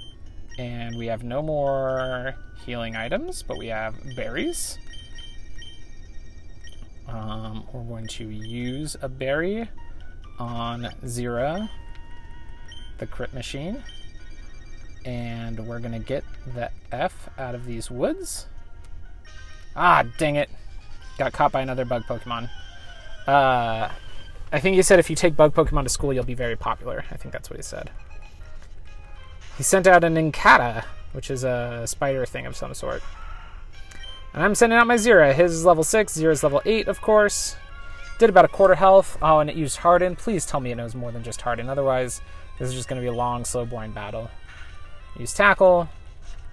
And 0.56 0.96
we 0.96 1.06
have 1.06 1.24
no 1.24 1.42
more 1.42 2.37
healing 2.64 2.94
items, 2.94 3.42
but 3.42 3.58
we 3.58 3.66
have 3.66 3.96
berries. 4.14 4.78
Um, 7.08 7.66
we're 7.72 7.82
going 7.82 8.06
to 8.06 8.28
use 8.28 8.96
a 9.02 9.08
berry 9.08 9.68
on 10.38 10.84
Zera, 11.04 11.68
the 12.98 13.06
crit 13.06 13.34
machine. 13.34 13.82
And 15.06 15.66
we're 15.66 15.80
going 15.80 15.92
to 15.92 15.98
get 15.98 16.22
the 16.54 16.70
F 16.92 17.28
out 17.37 17.56
of 17.56 17.66
these 17.66 17.90
woods. 17.90 18.46
Ah, 19.74 20.04
dang 20.18 20.37
it. 20.37 20.50
Got 21.18 21.32
caught 21.32 21.50
by 21.50 21.62
another 21.62 21.84
bug 21.84 22.04
Pokemon. 22.04 22.48
Uh, 23.28 23.92
I 24.50 24.58
think 24.58 24.76
he 24.76 24.82
said 24.82 24.98
if 24.98 25.10
you 25.10 25.16
take 25.16 25.36
bug 25.36 25.54
Pokemon 25.54 25.82
to 25.82 25.90
school, 25.90 26.14
you'll 26.14 26.24
be 26.24 26.34
very 26.34 26.56
popular. 26.56 27.04
I 27.10 27.16
think 27.18 27.32
that's 27.32 27.50
what 27.50 27.58
he 27.58 27.62
said. 27.62 27.90
He 29.58 29.62
sent 29.62 29.86
out 29.86 30.02
an 30.02 30.14
Nincada, 30.14 30.84
which 31.12 31.30
is 31.30 31.44
a 31.44 31.82
spider 31.86 32.24
thing 32.24 32.46
of 32.46 32.56
some 32.56 32.72
sort. 32.72 33.02
And 34.32 34.42
I'm 34.42 34.54
sending 34.54 34.78
out 34.78 34.86
my 34.86 34.94
Zera. 34.94 35.34
His 35.34 35.52
is 35.52 35.66
level 35.66 35.84
6, 35.84 36.16
Zera's 36.16 36.42
level 36.42 36.62
8, 36.64 36.88
of 36.88 37.02
course. 37.02 37.56
Did 38.18 38.30
about 38.30 38.46
a 38.46 38.48
quarter 38.48 38.74
health. 38.74 39.18
Oh, 39.20 39.40
and 39.40 39.50
it 39.50 39.56
used 39.56 39.76
Harden. 39.76 40.16
Please 40.16 40.46
tell 40.46 40.60
me 40.60 40.70
it 40.72 40.76
knows 40.76 40.94
more 40.94 41.12
than 41.12 41.22
just 41.22 41.42
Harden. 41.42 41.68
Otherwise, 41.68 42.22
this 42.58 42.68
is 42.68 42.74
just 42.74 42.88
going 42.88 43.00
to 43.00 43.04
be 43.04 43.14
a 43.14 43.16
long, 43.16 43.44
slow, 43.44 43.66
boring 43.66 43.92
battle. 43.92 44.30
Use 45.18 45.34
Tackle. 45.34 45.88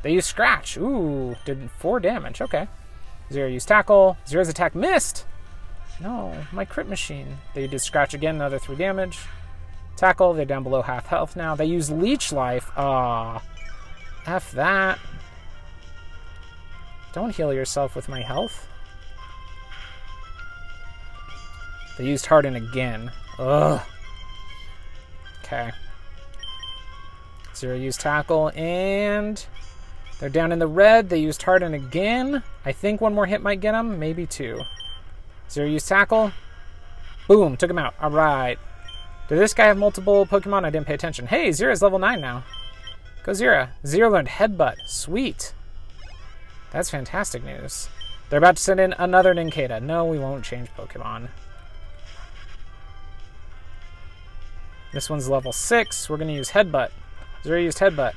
They 0.03 0.11
use 0.11 0.25
Scratch. 0.25 0.77
Ooh, 0.77 1.35
did 1.45 1.69
4 1.79 2.01
damage. 2.01 2.41
Okay. 2.41 2.67
Zero 3.31 3.47
used 3.47 3.67
Tackle. 3.67 4.17
Zero's 4.27 4.49
attack 4.49 4.75
missed. 4.75 5.25
No, 6.01 6.36
my 6.51 6.65
crit 6.65 6.88
machine. 6.88 7.38
They 7.53 7.67
did 7.67 7.79
scratch 7.79 8.13
again, 8.13 8.36
another 8.36 8.60
three 8.60 8.75
damage. 8.75 9.19
Tackle, 9.95 10.34
they're 10.34 10.45
down 10.45 10.63
below 10.63 10.81
half 10.81 11.08
health 11.08 11.36
now. 11.36 11.55
They 11.55 11.65
use 11.65 11.89
leech 11.89 12.34
life. 12.34 12.69
Ah, 12.75 13.41
F 14.25 14.51
that. 14.51 14.99
Don't 17.13 17.34
heal 17.34 17.53
yourself 17.53 17.95
with 17.95 18.10
my 18.10 18.21
health. 18.21 18.67
They 21.97 22.05
used 22.05 22.25
Harden 22.25 22.55
again. 22.55 23.10
Ugh. 23.39 23.81
Okay. 25.43 25.71
Zero 27.55 27.75
used 27.75 28.01
tackle, 28.01 28.51
and 28.53 29.45
they're 30.19 30.27
down 30.27 30.51
in 30.51 30.60
the 30.60 30.67
red. 30.67 31.08
They 31.08 31.19
used 31.19 31.41
Harden 31.41 31.73
again. 31.73 32.43
I 32.65 32.73
think 32.73 32.99
one 32.99 33.13
more 33.13 33.25
hit 33.25 33.41
might 33.41 33.62
get 33.62 33.71
them, 33.71 33.97
maybe 33.97 34.25
two. 34.25 34.60
Zero 35.49 35.67
use 35.67 35.86
tackle. 35.88 36.31
Boom, 37.27 37.58
took 37.58 37.69
him 37.69 37.79
out. 37.79 37.93
All 37.99 38.12
right. 38.12 38.58
Did 39.27 39.39
this 39.39 39.53
guy 39.53 39.65
have 39.65 39.77
multiple 39.77 40.25
Pokemon? 40.25 40.65
I 40.65 40.69
didn't 40.69 40.86
pay 40.86 40.93
attention. 40.93 41.27
Hey, 41.27 41.49
Zera's 41.49 41.81
level 41.81 41.97
9 41.97 42.21
now. 42.21 42.43
Go 43.23 43.31
Zera. 43.31 43.69
Zero 43.86 44.12
learned 44.12 44.27
Headbutt. 44.27 44.75
Sweet. 44.86 45.53
That's 46.71 46.91
fantastic 46.91 47.43
news. 47.43 47.89
They're 48.29 48.38
about 48.38 48.58
to 48.58 48.62
send 48.62 48.79
in 48.79 48.93
another 48.93 49.34
Nincada. 49.34 49.81
No, 49.81 50.05
we 50.05 50.19
won't 50.19 50.45
change 50.45 50.69
Pokemon. 50.77 51.29
This 54.93 55.10
one's 55.10 55.27
level 55.27 55.51
6. 55.51 56.10
We're 56.10 56.17
going 56.17 56.27
to 56.27 56.34
use 56.34 56.51
Headbutt. 56.51 56.91
Zero 57.43 57.60
used 57.60 57.79
Headbutt. 57.79 58.13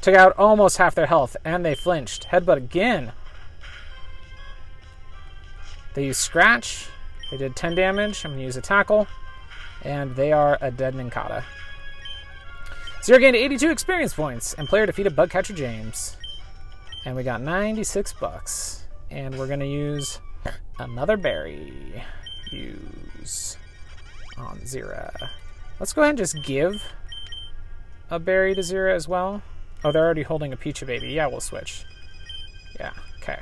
Took 0.00 0.14
out 0.14 0.34
almost 0.38 0.78
half 0.78 0.94
their 0.94 1.06
health, 1.06 1.36
and 1.44 1.64
they 1.64 1.74
flinched. 1.74 2.28
Headbutt 2.28 2.56
again. 2.56 3.12
They 5.94 6.06
use 6.06 6.18
Scratch. 6.18 6.88
They 7.30 7.36
did 7.36 7.56
10 7.56 7.74
damage. 7.74 8.24
I'm 8.24 8.32
going 8.32 8.40
to 8.40 8.44
use 8.44 8.56
a 8.56 8.62
Tackle. 8.62 9.06
And 9.82 10.14
they 10.14 10.32
are 10.32 10.58
a 10.60 10.70
dead 10.70 10.94
Nincada. 10.94 11.44
Zero 13.02 13.18
gained 13.18 13.34
82 13.34 13.68
experience 13.70 14.14
points, 14.14 14.54
and 14.54 14.68
player 14.68 14.86
defeated 14.86 15.16
Bugcatcher 15.16 15.56
James. 15.56 16.16
And 17.04 17.16
we 17.16 17.24
got 17.24 17.40
96 17.40 18.12
bucks. 18.14 18.84
And 19.10 19.36
we're 19.36 19.48
going 19.48 19.60
to 19.60 19.66
use 19.66 20.20
another 20.78 21.16
berry. 21.16 22.02
Use 22.50 23.56
on 24.38 24.58
Zira. 24.60 25.12
Let's 25.80 25.92
go 25.92 26.02
ahead 26.02 26.10
and 26.10 26.18
just 26.18 26.42
give 26.44 26.82
a 28.08 28.18
berry 28.18 28.54
to 28.54 28.60
Zira 28.60 28.94
as 28.94 29.08
well. 29.08 29.42
Oh, 29.84 29.90
they're 29.90 30.04
already 30.04 30.22
holding 30.22 30.52
a 30.52 30.56
Pichu 30.56 30.86
baby. 30.86 31.08
Yeah, 31.08 31.26
we'll 31.26 31.40
switch. 31.40 31.84
Yeah, 32.78 32.92
okay. 33.20 33.40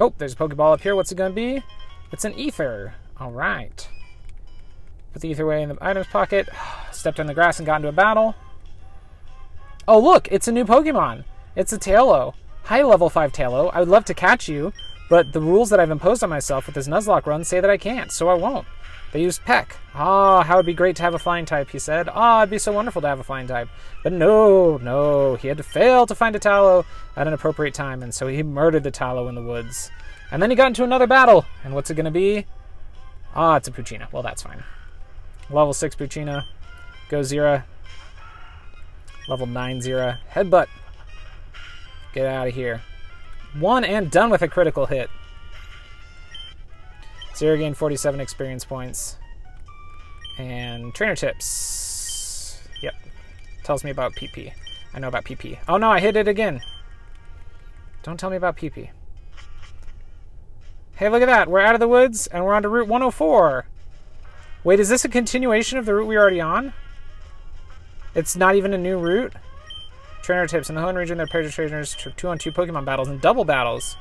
Oh, 0.00 0.14
there's 0.16 0.34
a 0.34 0.36
Pokeball 0.36 0.74
up 0.74 0.80
here. 0.82 0.94
What's 0.94 1.10
it 1.10 1.16
going 1.16 1.32
to 1.32 1.34
be? 1.34 1.62
It's 2.12 2.24
an 2.24 2.34
Ether. 2.34 2.94
All 3.18 3.32
right. 3.32 3.88
Put 5.12 5.22
the 5.22 5.28
Ether 5.28 5.42
away 5.42 5.62
in 5.62 5.70
the 5.70 5.78
items 5.80 6.06
pocket. 6.06 6.48
Stepped 6.92 7.18
on 7.18 7.26
the 7.26 7.34
grass 7.34 7.58
and 7.58 7.66
got 7.66 7.76
into 7.76 7.88
a 7.88 7.92
battle. 7.92 8.34
Oh, 9.88 9.98
look, 9.98 10.28
it's 10.30 10.46
a 10.46 10.52
new 10.52 10.64
Pokemon. 10.64 11.24
It's 11.56 11.72
a 11.72 11.78
Taillow. 11.78 12.34
High 12.64 12.82
level 12.82 13.10
5 13.10 13.32
Taillow. 13.32 13.70
I 13.72 13.80
would 13.80 13.88
love 13.88 14.04
to 14.04 14.14
catch 14.14 14.48
you, 14.48 14.72
but 15.08 15.32
the 15.32 15.40
rules 15.40 15.70
that 15.70 15.80
I've 15.80 15.90
imposed 15.90 16.22
on 16.22 16.30
myself 16.30 16.66
with 16.66 16.74
this 16.74 16.86
Nuzlocke 16.86 17.26
run 17.26 17.42
say 17.42 17.60
that 17.60 17.70
I 17.70 17.78
can't, 17.78 18.12
so 18.12 18.28
I 18.28 18.34
won't. 18.34 18.66
They 19.12 19.22
used 19.22 19.44
Peck. 19.44 19.76
Ah, 19.94 20.42
how 20.42 20.56
it'd 20.56 20.66
be 20.66 20.74
great 20.74 20.96
to 20.96 21.02
have 21.02 21.14
a 21.14 21.18
flying 21.18 21.46
type, 21.46 21.70
he 21.70 21.78
said. 21.78 22.08
Ah, 22.12 22.42
it'd 22.42 22.50
be 22.50 22.58
so 22.58 22.72
wonderful 22.72 23.00
to 23.02 23.08
have 23.08 23.20
a 23.20 23.24
flying 23.24 23.46
type. 23.46 23.68
But 24.02 24.12
no, 24.12 24.76
no, 24.76 25.36
he 25.36 25.48
had 25.48 25.56
to 25.56 25.62
fail 25.62 26.04
to 26.06 26.14
find 26.14 26.36
a 26.36 26.38
Taillow 26.38 26.84
at 27.16 27.26
an 27.26 27.32
appropriate 27.32 27.74
time, 27.74 28.02
and 28.02 28.14
so 28.14 28.26
he 28.26 28.42
murdered 28.42 28.84
the 28.84 28.92
Taillow 28.92 29.28
in 29.28 29.34
the 29.34 29.42
woods. 29.42 29.90
And 30.30 30.42
then 30.42 30.50
he 30.50 30.56
got 30.56 30.66
into 30.66 30.84
another 30.84 31.06
battle, 31.06 31.46
and 31.64 31.74
what's 31.74 31.90
it 31.90 31.94
to 31.94 32.10
be? 32.10 32.44
Ah, 33.34 33.56
it's 33.56 33.68
a 33.68 33.72
Poochyena. 33.72 34.12
Well, 34.12 34.22
that's 34.22 34.42
fine. 34.42 34.62
Level 35.50 35.72
6 35.72 35.96
Poochyena. 35.96 36.44
Go 37.08 37.20
Zira. 37.20 37.64
Level 39.26 39.46
9 39.46 39.80
Zira. 39.80 40.18
Headbutt. 40.30 40.66
Get 42.12 42.26
out 42.26 42.48
of 42.48 42.54
here. 42.54 42.82
One 43.58 43.84
and 43.84 44.10
done 44.10 44.28
with 44.28 44.42
a 44.42 44.48
critical 44.48 44.86
hit. 44.86 45.08
Zero 47.38 47.56
gain 47.56 47.72
47 47.72 48.18
experience 48.18 48.64
points. 48.64 49.16
And 50.38 50.92
trainer 50.92 51.14
tips. 51.14 52.60
Yep. 52.82 52.94
Tells 53.62 53.84
me 53.84 53.92
about 53.92 54.16
PP. 54.16 54.52
I 54.92 54.98
know 54.98 55.06
about 55.06 55.24
PP. 55.24 55.56
Oh 55.68 55.76
no, 55.76 55.88
I 55.88 56.00
hit 56.00 56.16
it 56.16 56.26
again. 56.26 56.60
Don't 58.02 58.18
tell 58.18 58.30
me 58.30 58.36
about 58.36 58.56
PP. 58.56 58.90
Hey, 60.96 61.08
look 61.08 61.22
at 61.22 61.26
that. 61.26 61.48
We're 61.48 61.60
out 61.60 61.74
of 61.74 61.80
the 61.80 61.86
woods 61.86 62.26
and 62.26 62.44
we're 62.44 62.54
on 62.54 62.62
to 62.62 62.68
Route 62.68 62.88
104. 62.88 63.66
Wait, 64.64 64.80
is 64.80 64.88
this 64.88 65.04
a 65.04 65.08
continuation 65.08 65.78
of 65.78 65.86
the 65.86 65.94
route 65.94 66.08
we 66.08 66.16
were 66.16 66.20
already 66.20 66.40
on? 66.40 66.72
It's 68.16 68.34
not 68.34 68.56
even 68.56 68.74
a 68.74 68.78
new 68.78 68.98
route? 68.98 69.34
Trainer 70.22 70.48
tips. 70.48 70.68
In 70.68 70.74
the 70.74 70.80
Hoenn 70.80 70.96
region, 70.96 71.18
there 71.18 71.24
are 71.24 71.28
pairs 71.28 71.46
of 71.46 71.54
trainers 71.54 71.94
for 71.94 72.10
two 72.10 72.26
on 72.26 72.38
two 72.38 72.50
Pokemon 72.50 72.84
battles 72.84 73.06
and 73.06 73.20
double 73.20 73.44
battles. 73.44 73.96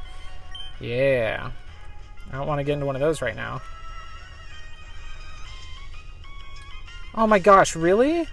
Yeah. 0.80 1.52
I 2.32 2.38
don't 2.38 2.48
want 2.48 2.60
to 2.60 2.64
get 2.64 2.74
into 2.74 2.86
one 2.86 2.96
of 2.96 3.02
those 3.02 3.22
right 3.22 3.36
now. 3.36 3.62
Oh 7.16 7.26
my 7.26 7.40
gosh, 7.40 7.76
really? 7.76 8.28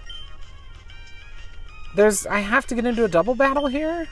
There's... 1.95 2.27
I 2.27 2.39
have 2.39 2.67
to 2.67 2.75
get 2.75 2.85
into 2.85 3.05
a 3.05 3.07
double 3.07 3.33
battle 3.33 3.67
here? 3.67 4.07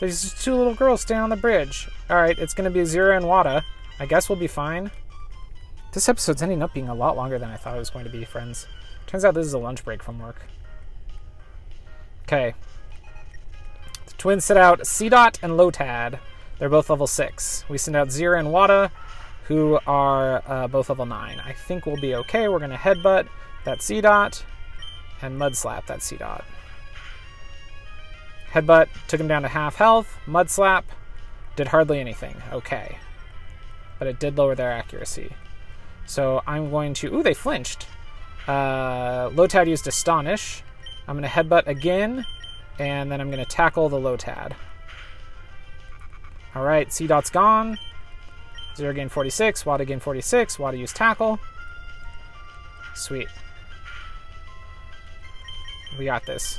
There's 0.00 0.34
two 0.42 0.54
little 0.54 0.74
girls 0.74 1.00
standing 1.00 1.22
on 1.22 1.30
the 1.30 1.36
bridge. 1.36 1.88
Alright, 2.10 2.38
it's 2.38 2.52
going 2.52 2.64
to 2.64 2.70
be 2.70 2.80
Zira 2.80 3.16
and 3.16 3.26
Wada. 3.26 3.64
I 4.00 4.06
guess 4.06 4.28
we'll 4.28 4.38
be 4.38 4.48
fine. 4.48 4.90
This 5.92 6.08
episode's 6.08 6.42
ending 6.42 6.62
up 6.62 6.74
being 6.74 6.88
a 6.88 6.94
lot 6.94 7.16
longer 7.16 7.38
than 7.38 7.50
I 7.50 7.56
thought 7.56 7.76
it 7.76 7.78
was 7.78 7.90
going 7.90 8.04
to 8.04 8.10
be, 8.10 8.24
friends. 8.24 8.66
Turns 9.06 9.24
out 9.24 9.34
this 9.34 9.46
is 9.46 9.52
a 9.52 9.58
lunch 9.58 9.84
break 9.84 10.02
from 10.02 10.18
work. 10.18 10.42
Okay. 12.24 12.54
The 14.06 14.12
twins 14.14 14.44
set 14.44 14.56
out 14.56 14.80
Seedot 14.80 15.38
and 15.42 15.52
Lotad. 15.52 16.18
They're 16.62 16.68
both 16.68 16.90
level 16.90 17.08
6. 17.08 17.64
We 17.68 17.76
send 17.76 17.96
out 17.96 18.06
Zira 18.06 18.38
and 18.38 18.52
Wada, 18.52 18.92
who 19.48 19.80
are 19.84 20.44
uh, 20.46 20.68
both 20.68 20.90
level 20.90 21.06
9. 21.06 21.40
I 21.44 21.52
think 21.52 21.86
we'll 21.86 22.00
be 22.00 22.14
okay. 22.14 22.46
We're 22.46 22.60
going 22.60 22.70
to 22.70 22.76
Headbutt 22.76 23.26
that 23.64 23.80
Seedot 23.80 24.44
and 25.20 25.36
Mud 25.36 25.56
Slap 25.56 25.86
that 25.86 25.98
Seedot. 25.98 26.44
Headbutt 28.52 28.86
took 29.08 29.18
him 29.18 29.26
down 29.26 29.42
to 29.42 29.48
half 29.48 29.74
health. 29.74 30.16
Mud 30.24 30.48
Slap 30.48 30.84
did 31.56 31.66
hardly 31.66 31.98
anything. 31.98 32.40
Okay. 32.52 32.96
But 33.98 34.06
it 34.06 34.20
did 34.20 34.38
lower 34.38 34.54
their 34.54 34.70
accuracy. 34.70 35.34
So 36.06 36.42
I'm 36.46 36.70
going 36.70 36.94
to... 36.94 37.12
Ooh, 37.12 37.24
they 37.24 37.34
flinched. 37.34 37.88
Uh, 38.46 39.30
Lotad 39.30 39.66
used 39.66 39.88
Astonish. 39.88 40.62
I'm 41.08 41.18
going 41.18 41.28
to 41.28 41.28
Headbutt 41.28 41.66
again, 41.66 42.24
and 42.78 43.10
then 43.10 43.20
I'm 43.20 43.32
going 43.32 43.44
to 43.44 43.50
tackle 43.50 43.88
the 43.88 43.98
Lotad. 43.98 44.52
All 46.54 46.64
right, 46.64 46.88
Seedot's 46.88 47.30
gone. 47.30 47.78
Zero 48.76 48.92
gain 48.92 49.08
46, 49.08 49.66
Wada 49.66 49.84
gain 49.84 50.00
46, 50.00 50.58
Wada 50.58 50.76
use 50.76 50.92
tackle. 50.92 51.38
Sweet. 52.94 53.28
We 55.98 56.06
got 56.06 56.24
this. 56.26 56.58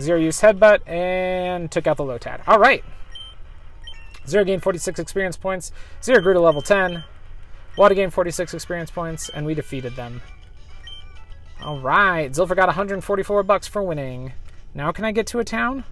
Zero 0.00 0.18
use 0.18 0.40
headbutt 0.40 0.88
and 0.88 1.70
took 1.70 1.86
out 1.86 1.96
the 1.96 2.04
Lotad. 2.04 2.42
All 2.46 2.58
right. 2.58 2.84
Zero 4.26 4.44
gain 4.44 4.60
46 4.60 4.98
experience 4.98 5.36
points. 5.36 5.72
Zero 6.02 6.20
grew 6.20 6.32
to 6.32 6.40
level 6.40 6.62
10. 6.62 7.04
Wada 7.76 7.94
gained 7.94 8.12
46 8.12 8.54
experience 8.54 8.90
points, 8.90 9.28
and 9.28 9.46
we 9.46 9.54
defeated 9.54 9.96
them. 9.96 10.22
All 11.62 11.80
right. 11.80 12.30
Zilfer 12.30 12.56
got 12.56 12.68
144 12.68 13.42
bucks 13.42 13.66
for 13.66 13.82
winning. 13.82 14.32
Now 14.74 14.92
can 14.92 15.04
I 15.04 15.12
get 15.12 15.26
to 15.28 15.38
a 15.38 15.44
town? 15.44 15.84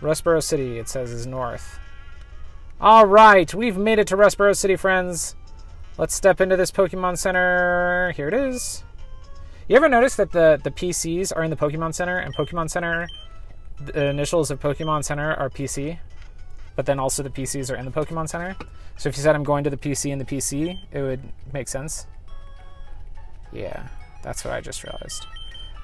Rustboro 0.00 0.42
City, 0.42 0.78
it 0.78 0.88
says, 0.88 1.12
is 1.12 1.26
north. 1.26 1.78
All 2.80 3.06
right, 3.06 3.52
we've 3.54 3.78
made 3.78 3.98
it 3.98 4.06
to 4.08 4.16
Rustboro 4.16 4.54
City, 4.54 4.76
friends. 4.76 5.34
Let's 5.98 6.14
step 6.14 6.40
into 6.40 6.56
this 6.56 6.70
Pokemon 6.70 7.16
Center. 7.16 8.12
Here 8.16 8.28
it 8.28 8.34
is. 8.34 8.84
You 9.68 9.76
ever 9.76 9.88
notice 9.88 10.14
that 10.16 10.30
the, 10.30 10.60
the 10.62 10.70
PCs 10.70 11.32
are 11.34 11.42
in 11.42 11.50
the 11.50 11.56
Pokemon 11.56 11.94
Center, 11.94 12.18
and 12.18 12.34
Pokemon 12.36 12.70
Center, 12.70 13.08
the 13.80 14.06
initials 14.06 14.50
of 14.50 14.60
Pokemon 14.60 15.04
Center 15.04 15.34
are 15.34 15.50
PC, 15.50 15.98
but 16.76 16.86
then 16.86 16.98
also 16.98 17.22
the 17.22 17.30
PCs 17.30 17.72
are 17.72 17.76
in 17.76 17.84
the 17.84 17.90
Pokemon 17.90 18.28
Center? 18.28 18.54
So 18.96 19.08
if 19.08 19.16
you 19.16 19.22
said 19.22 19.34
I'm 19.34 19.42
going 19.42 19.64
to 19.64 19.70
the 19.70 19.76
PC 19.76 20.10
in 20.12 20.18
the 20.18 20.24
PC, 20.24 20.78
it 20.92 21.00
would 21.00 21.22
make 21.52 21.68
sense. 21.68 22.06
Yeah, 23.52 23.88
that's 24.22 24.44
what 24.44 24.52
I 24.52 24.60
just 24.60 24.84
realized. 24.84 25.26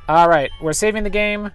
All 0.08 0.28
right, 0.28 0.50
we're 0.60 0.74
saving 0.74 1.04
the 1.04 1.10
game. 1.10 1.50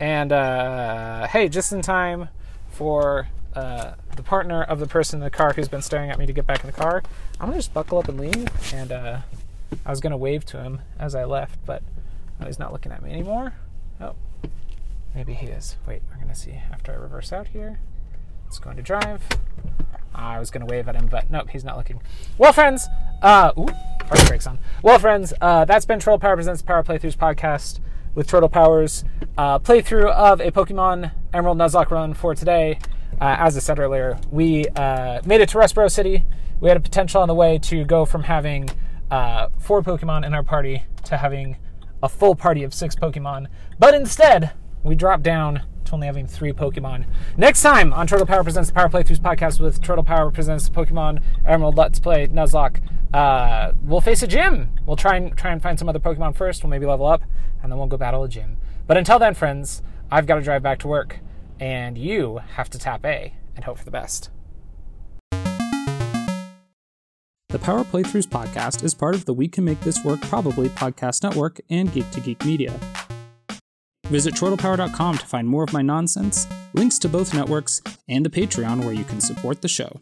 And 0.00 0.32
uh, 0.32 1.26
hey, 1.28 1.48
just 1.48 1.72
in 1.72 1.82
time 1.82 2.28
for 2.70 3.28
uh, 3.54 3.92
the 4.16 4.22
partner 4.22 4.62
of 4.62 4.80
the 4.80 4.86
person 4.86 5.20
in 5.20 5.24
the 5.24 5.30
car 5.30 5.52
who's 5.52 5.68
been 5.68 5.82
staring 5.82 6.10
at 6.10 6.18
me 6.18 6.26
to 6.26 6.32
get 6.32 6.46
back 6.46 6.60
in 6.64 6.66
the 6.66 6.76
car, 6.76 7.02
I'm 7.40 7.48
gonna 7.48 7.58
just 7.58 7.72
buckle 7.72 7.98
up 7.98 8.08
and 8.08 8.18
leave. 8.18 8.48
And 8.74 8.90
uh, 8.90 9.18
I 9.86 9.90
was 9.90 10.00
gonna 10.00 10.16
wave 10.16 10.44
to 10.46 10.62
him 10.62 10.80
as 10.98 11.14
I 11.14 11.24
left, 11.24 11.58
but 11.64 11.82
oh, 12.40 12.46
he's 12.46 12.58
not 12.58 12.72
looking 12.72 12.92
at 12.92 13.02
me 13.02 13.10
anymore. 13.12 13.54
Oh, 14.00 14.14
maybe 15.14 15.34
he 15.34 15.46
is. 15.46 15.76
Wait, 15.86 16.02
we're 16.10 16.20
gonna 16.20 16.34
see 16.34 16.60
after 16.72 16.92
I 16.92 16.96
reverse 16.96 17.32
out 17.32 17.48
here. 17.48 17.78
It's 18.48 18.58
going 18.58 18.76
to 18.76 18.82
drive. 18.82 19.22
I 20.14 20.38
was 20.38 20.50
gonna 20.50 20.66
wave 20.66 20.88
at 20.88 20.96
him, 20.96 21.06
but 21.06 21.30
nope, 21.30 21.50
he's 21.50 21.64
not 21.64 21.76
looking. 21.76 22.00
Well, 22.38 22.52
friends, 22.52 22.88
uh, 23.22 23.52
ooh, 23.58 23.68
brakes 24.26 24.46
on. 24.46 24.58
Well, 24.82 24.98
friends, 24.98 25.32
uh, 25.40 25.64
that's 25.64 25.86
been 25.86 25.98
Troll 25.98 26.18
Power 26.18 26.36
Presents 26.36 26.62
Power 26.62 26.82
Playthroughs 26.82 27.16
podcast 27.16 27.80
with 28.14 28.26
Turtle 28.28 28.48
Powers 28.48 29.04
uh, 29.36 29.58
playthrough 29.58 30.10
of 30.10 30.40
a 30.40 30.50
Pokemon 30.50 31.12
Emerald 31.32 31.58
Nuzlocke 31.58 31.90
run 31.90 32.14
for 32.14 32.34
today. 32.34 32.78
Uh, 33.20 33.36
as 33.38 33.56
I 33.56 33.60
said 33.60 33.78
earlier, 33.78 34.18
we 34.30 34.66
uh, 34.76 35.20
made 35.24 35.40
it 35.40 35.48
to 35.50 35.58
Rustboro 35.58 35.90
City. 35.90 36.24
We 36.60 36.68
had 36.68 36.76
a 36.76 36.80
potential 36.80 37.22
on 37.22 37.28
the 37.28 37.34
way 37.34 37.58
to 37.58 37.84
go 37.84 38.04
from 38.04 38.24
having 38.24 38.70
uh, 39.10 39.48
four 39.58 39.82
Pokemon 39.82 40.24
in 40.26 40.34
our 40.34 40.42
party 40.42 40.84
to 41.04 41.16
having 41.16 41.56
a 42.02 42.08
full 42.08 42.34
party 42.34 42.64
of 42.64 42.74
six 42.74 42.94
Pokemon. 42.94 43.46
But 43.78 43.94
instead, 43.94 44.52
we 44.82 44.94
dropped 44.94 45.22
down 45.22 45.62
to 45.84 45.94
only 45.94 46.06
having 46.06 46.26
three 46.26 46.52
Pokemon. 46.52 47.06
Next 47.36 47.62
time 47.62 47.92
on 47.92 48.06
Turtle 48.06 48.26
Power 48.26 48.44
Presents 48.44 48.70
the 48.70 48.74
Power 48.74 48.88
Playthroughs 48.88 49.20
podcast 49.20 49.60
with 49.60 49.82
Turtle 49.82 50.04
Power 50.04 50.30
Presents 50.30 50.68
Pokemon 50.68 51.22
Emerald 51.46 51.76
Let's 51.76 51.98
Play 51.98 52.26
Nuzlocke, 52.28 52.80
uh, 53.12 53.72
we'll 53.82 54.00
face 54.00 54.22
a 54.22 54.26
gym. 54.26 54.70
We'll 54.86 54.96
try 54.96 55.16
and 55.16 55.36
try 55.36 55.52
and 55.52 55.62
find 55.62 55.78
some 55.78 55.88
other 55.88 56.00
Pokemon 56.00 56.36
first. 56.36 56.62
We'll 56.62 56.70
maybe 56.70 56.86
level 56.86 57.06
up, 57.06 57.22
and 57.62 57.70
then 57.70 57.78
we'll 57.78 57.86
go 57.86 57.96
battle 57.96 58.24
a 58.24 58.28
gym. 58.28 58.56
But 58.86 58.96
until 58.96 59.18
then, 59.18 59.34
friends, 59.34 59.82
I've 60.10 60.26
got 60.26 60.36
to 60.36 60.42
drive 60.42 60.62
back 60.62 60.78
to 60.80 60.88
work, 60.88 61.20
and 61.60 61.96
you 61.96 62.40
have 62.56 62.68
to 62.70 62.78
tap 62.78 63.04
A 63.04 63.34
and 63.54 63.64
hope 63.64 63.78
for 63.78 63.84
the 63.84 63.90
best. 63.90 64.30
The 67.50 67.60
Power 67.60 67.84
Playthroughs 67.84 68.26
podcast 68.26 68.82
is 68.82 68.94
part 68.94 69.14
of 69.14 69.26
the 69.26 69.32
We 69.32 69.46
Can 69.46 69.64
Make 69.64 69.78
This 69.82 70.04
Work 70.04 70.20
Probably 70.22 70.68
podcast 70.70 71.22
network 71.22 71.60
and 71.70 71.92
Geek 71.92 72.10
to 72.10 72.20
Geek 72.20 72.44
Media. 72.44 72.80
Visit 74.08 74.34
chortlepower.com 74.34 75.18
to 75.18 75.26
find 75.26 75.48
more 75.48 75.64
of 75.64 75.72
my 75.72 75.82
nonsense, 75.82 76.46
links 76.74 76.98
to 77.00 77.08
both 77.08 77.32
networks, 77.34 77.80
and 78.08 78.24
the 78.24 78.30
Patreon 78.30 78.84
where 78.84 78.92
you 78.92 79.04
can 79.04 79.20
support 79.20 79.62
the 79.62 79.68
show. 79.68 80.00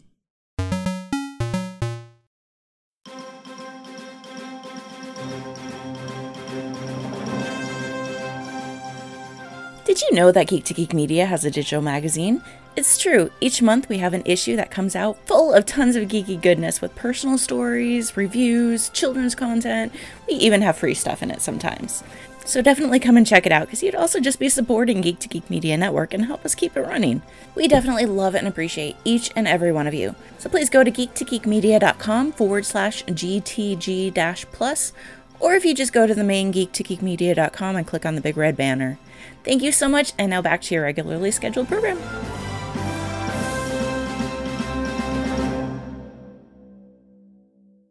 Did 9.85 10.01
you 10.01 10.13
know 10.13 10.31
that 10.31 10.47
Geek 10.47 10.63
to 10.65 10.73
Geek 10.73 10.93
Media 10.93 11.25
has 11.25 11.45
a 11.45 11.51
digital 11.51 11.81
magazine? 11.81 12.41
It's 12.75 12.97
true, 12.97 13.29
each 13.39 13.61
month 13.61 13.87
we 13.89 13.99
have 13.99 14.15
an 14.15 14.23
issue 14.25 14.55
that 14.55 14.71
comes 14.71 14.95
out 14.95 15.17
full 15.27 15.53
of 15.53 15.67
tons 15.67 15.95
of 15.95 16.07
geeky 16.07 16.41
goodness 16.41 16.81
with 16.81 16.95
personal 16.95 17.37
stories, 17.37 18.17
reviews, 18.17 18.89
children's 18.89 19.35
content. 19.35 19.93
We 20.27 20.33
even 20.33 20.63
have 20.63 20.77
free 20.77 20.95
stuff 20.95 21.21
in 21.21 21.29
it 21.29 21.41
sometimes. 21.41 22.03
So 22.45 22.61
definitely 22.61 22.99
come 22.99 23.17
and 23.17 23.25
check 23.25 23.45
it 23.45 23.51
out 23.51 23.67
because 23.67 23.81
you'd 23.81 23.95
also 23.95 24.19
just 24.19 24.39
be 24.39 24.49
supporting 24.49 25.01
Geek 25.01 25.19
to 25.19 25.27
Geek 25.27 25.49
Media 25.49 25.77
Network 25.77 26.13
and 26.13 26.25
help 26.25 26.45
us 26.45 26.55
keep 26.55 26.75
it 26.75 26.81
running. 26.81 27.21
We 27.55 27.67
definitely 27.67 28.05
love 28.05 28.35
and 28.35 28.47
appreciate 28.47 28.95
each 29.05 29.31
and 29.35 29.47
every 29.47 29.71
one 29.71 29.87
of 29.87 29.93
you. 29.93 30.15
So 30.37 30.49
please 30.49 30.69
go 30.69 30.83
to 30.83 30.91
geektogeekmedia.com 30.91 32.33
forward 32.33 32.65
slash 32.65 33.03
GTG 33.05 34.13
dash 34.13 34.45
plus, 34.51 34.93
or 35.39 35.55
if 35.55 35.65
you 35.65 35.73
just 35.73 35.93
go 35.93 36.05
to 36.05 36.13
the 36.13 36.23
main 36.23 36.51
geektogeekmedia.com 36.53 37.75
and 37.75 37.87
click 37.87 38.05
on 38.05 38.15
the 38.15 38.21
big 38.21 38.37
red 38.37 38.57
banner. 38.57 38.99
Thank 39.43 39.61
you 39.61 39.71
so 39.71 39.89
much, 39.89 40.13
and 40.17 40.29
now 40.29 40.41
back 40.41 40.61
to 40.63 40.75
your 40.75 40.83
regularly 40.83 41.31
scheduled 41.31 41.67
program. 41.67 42.52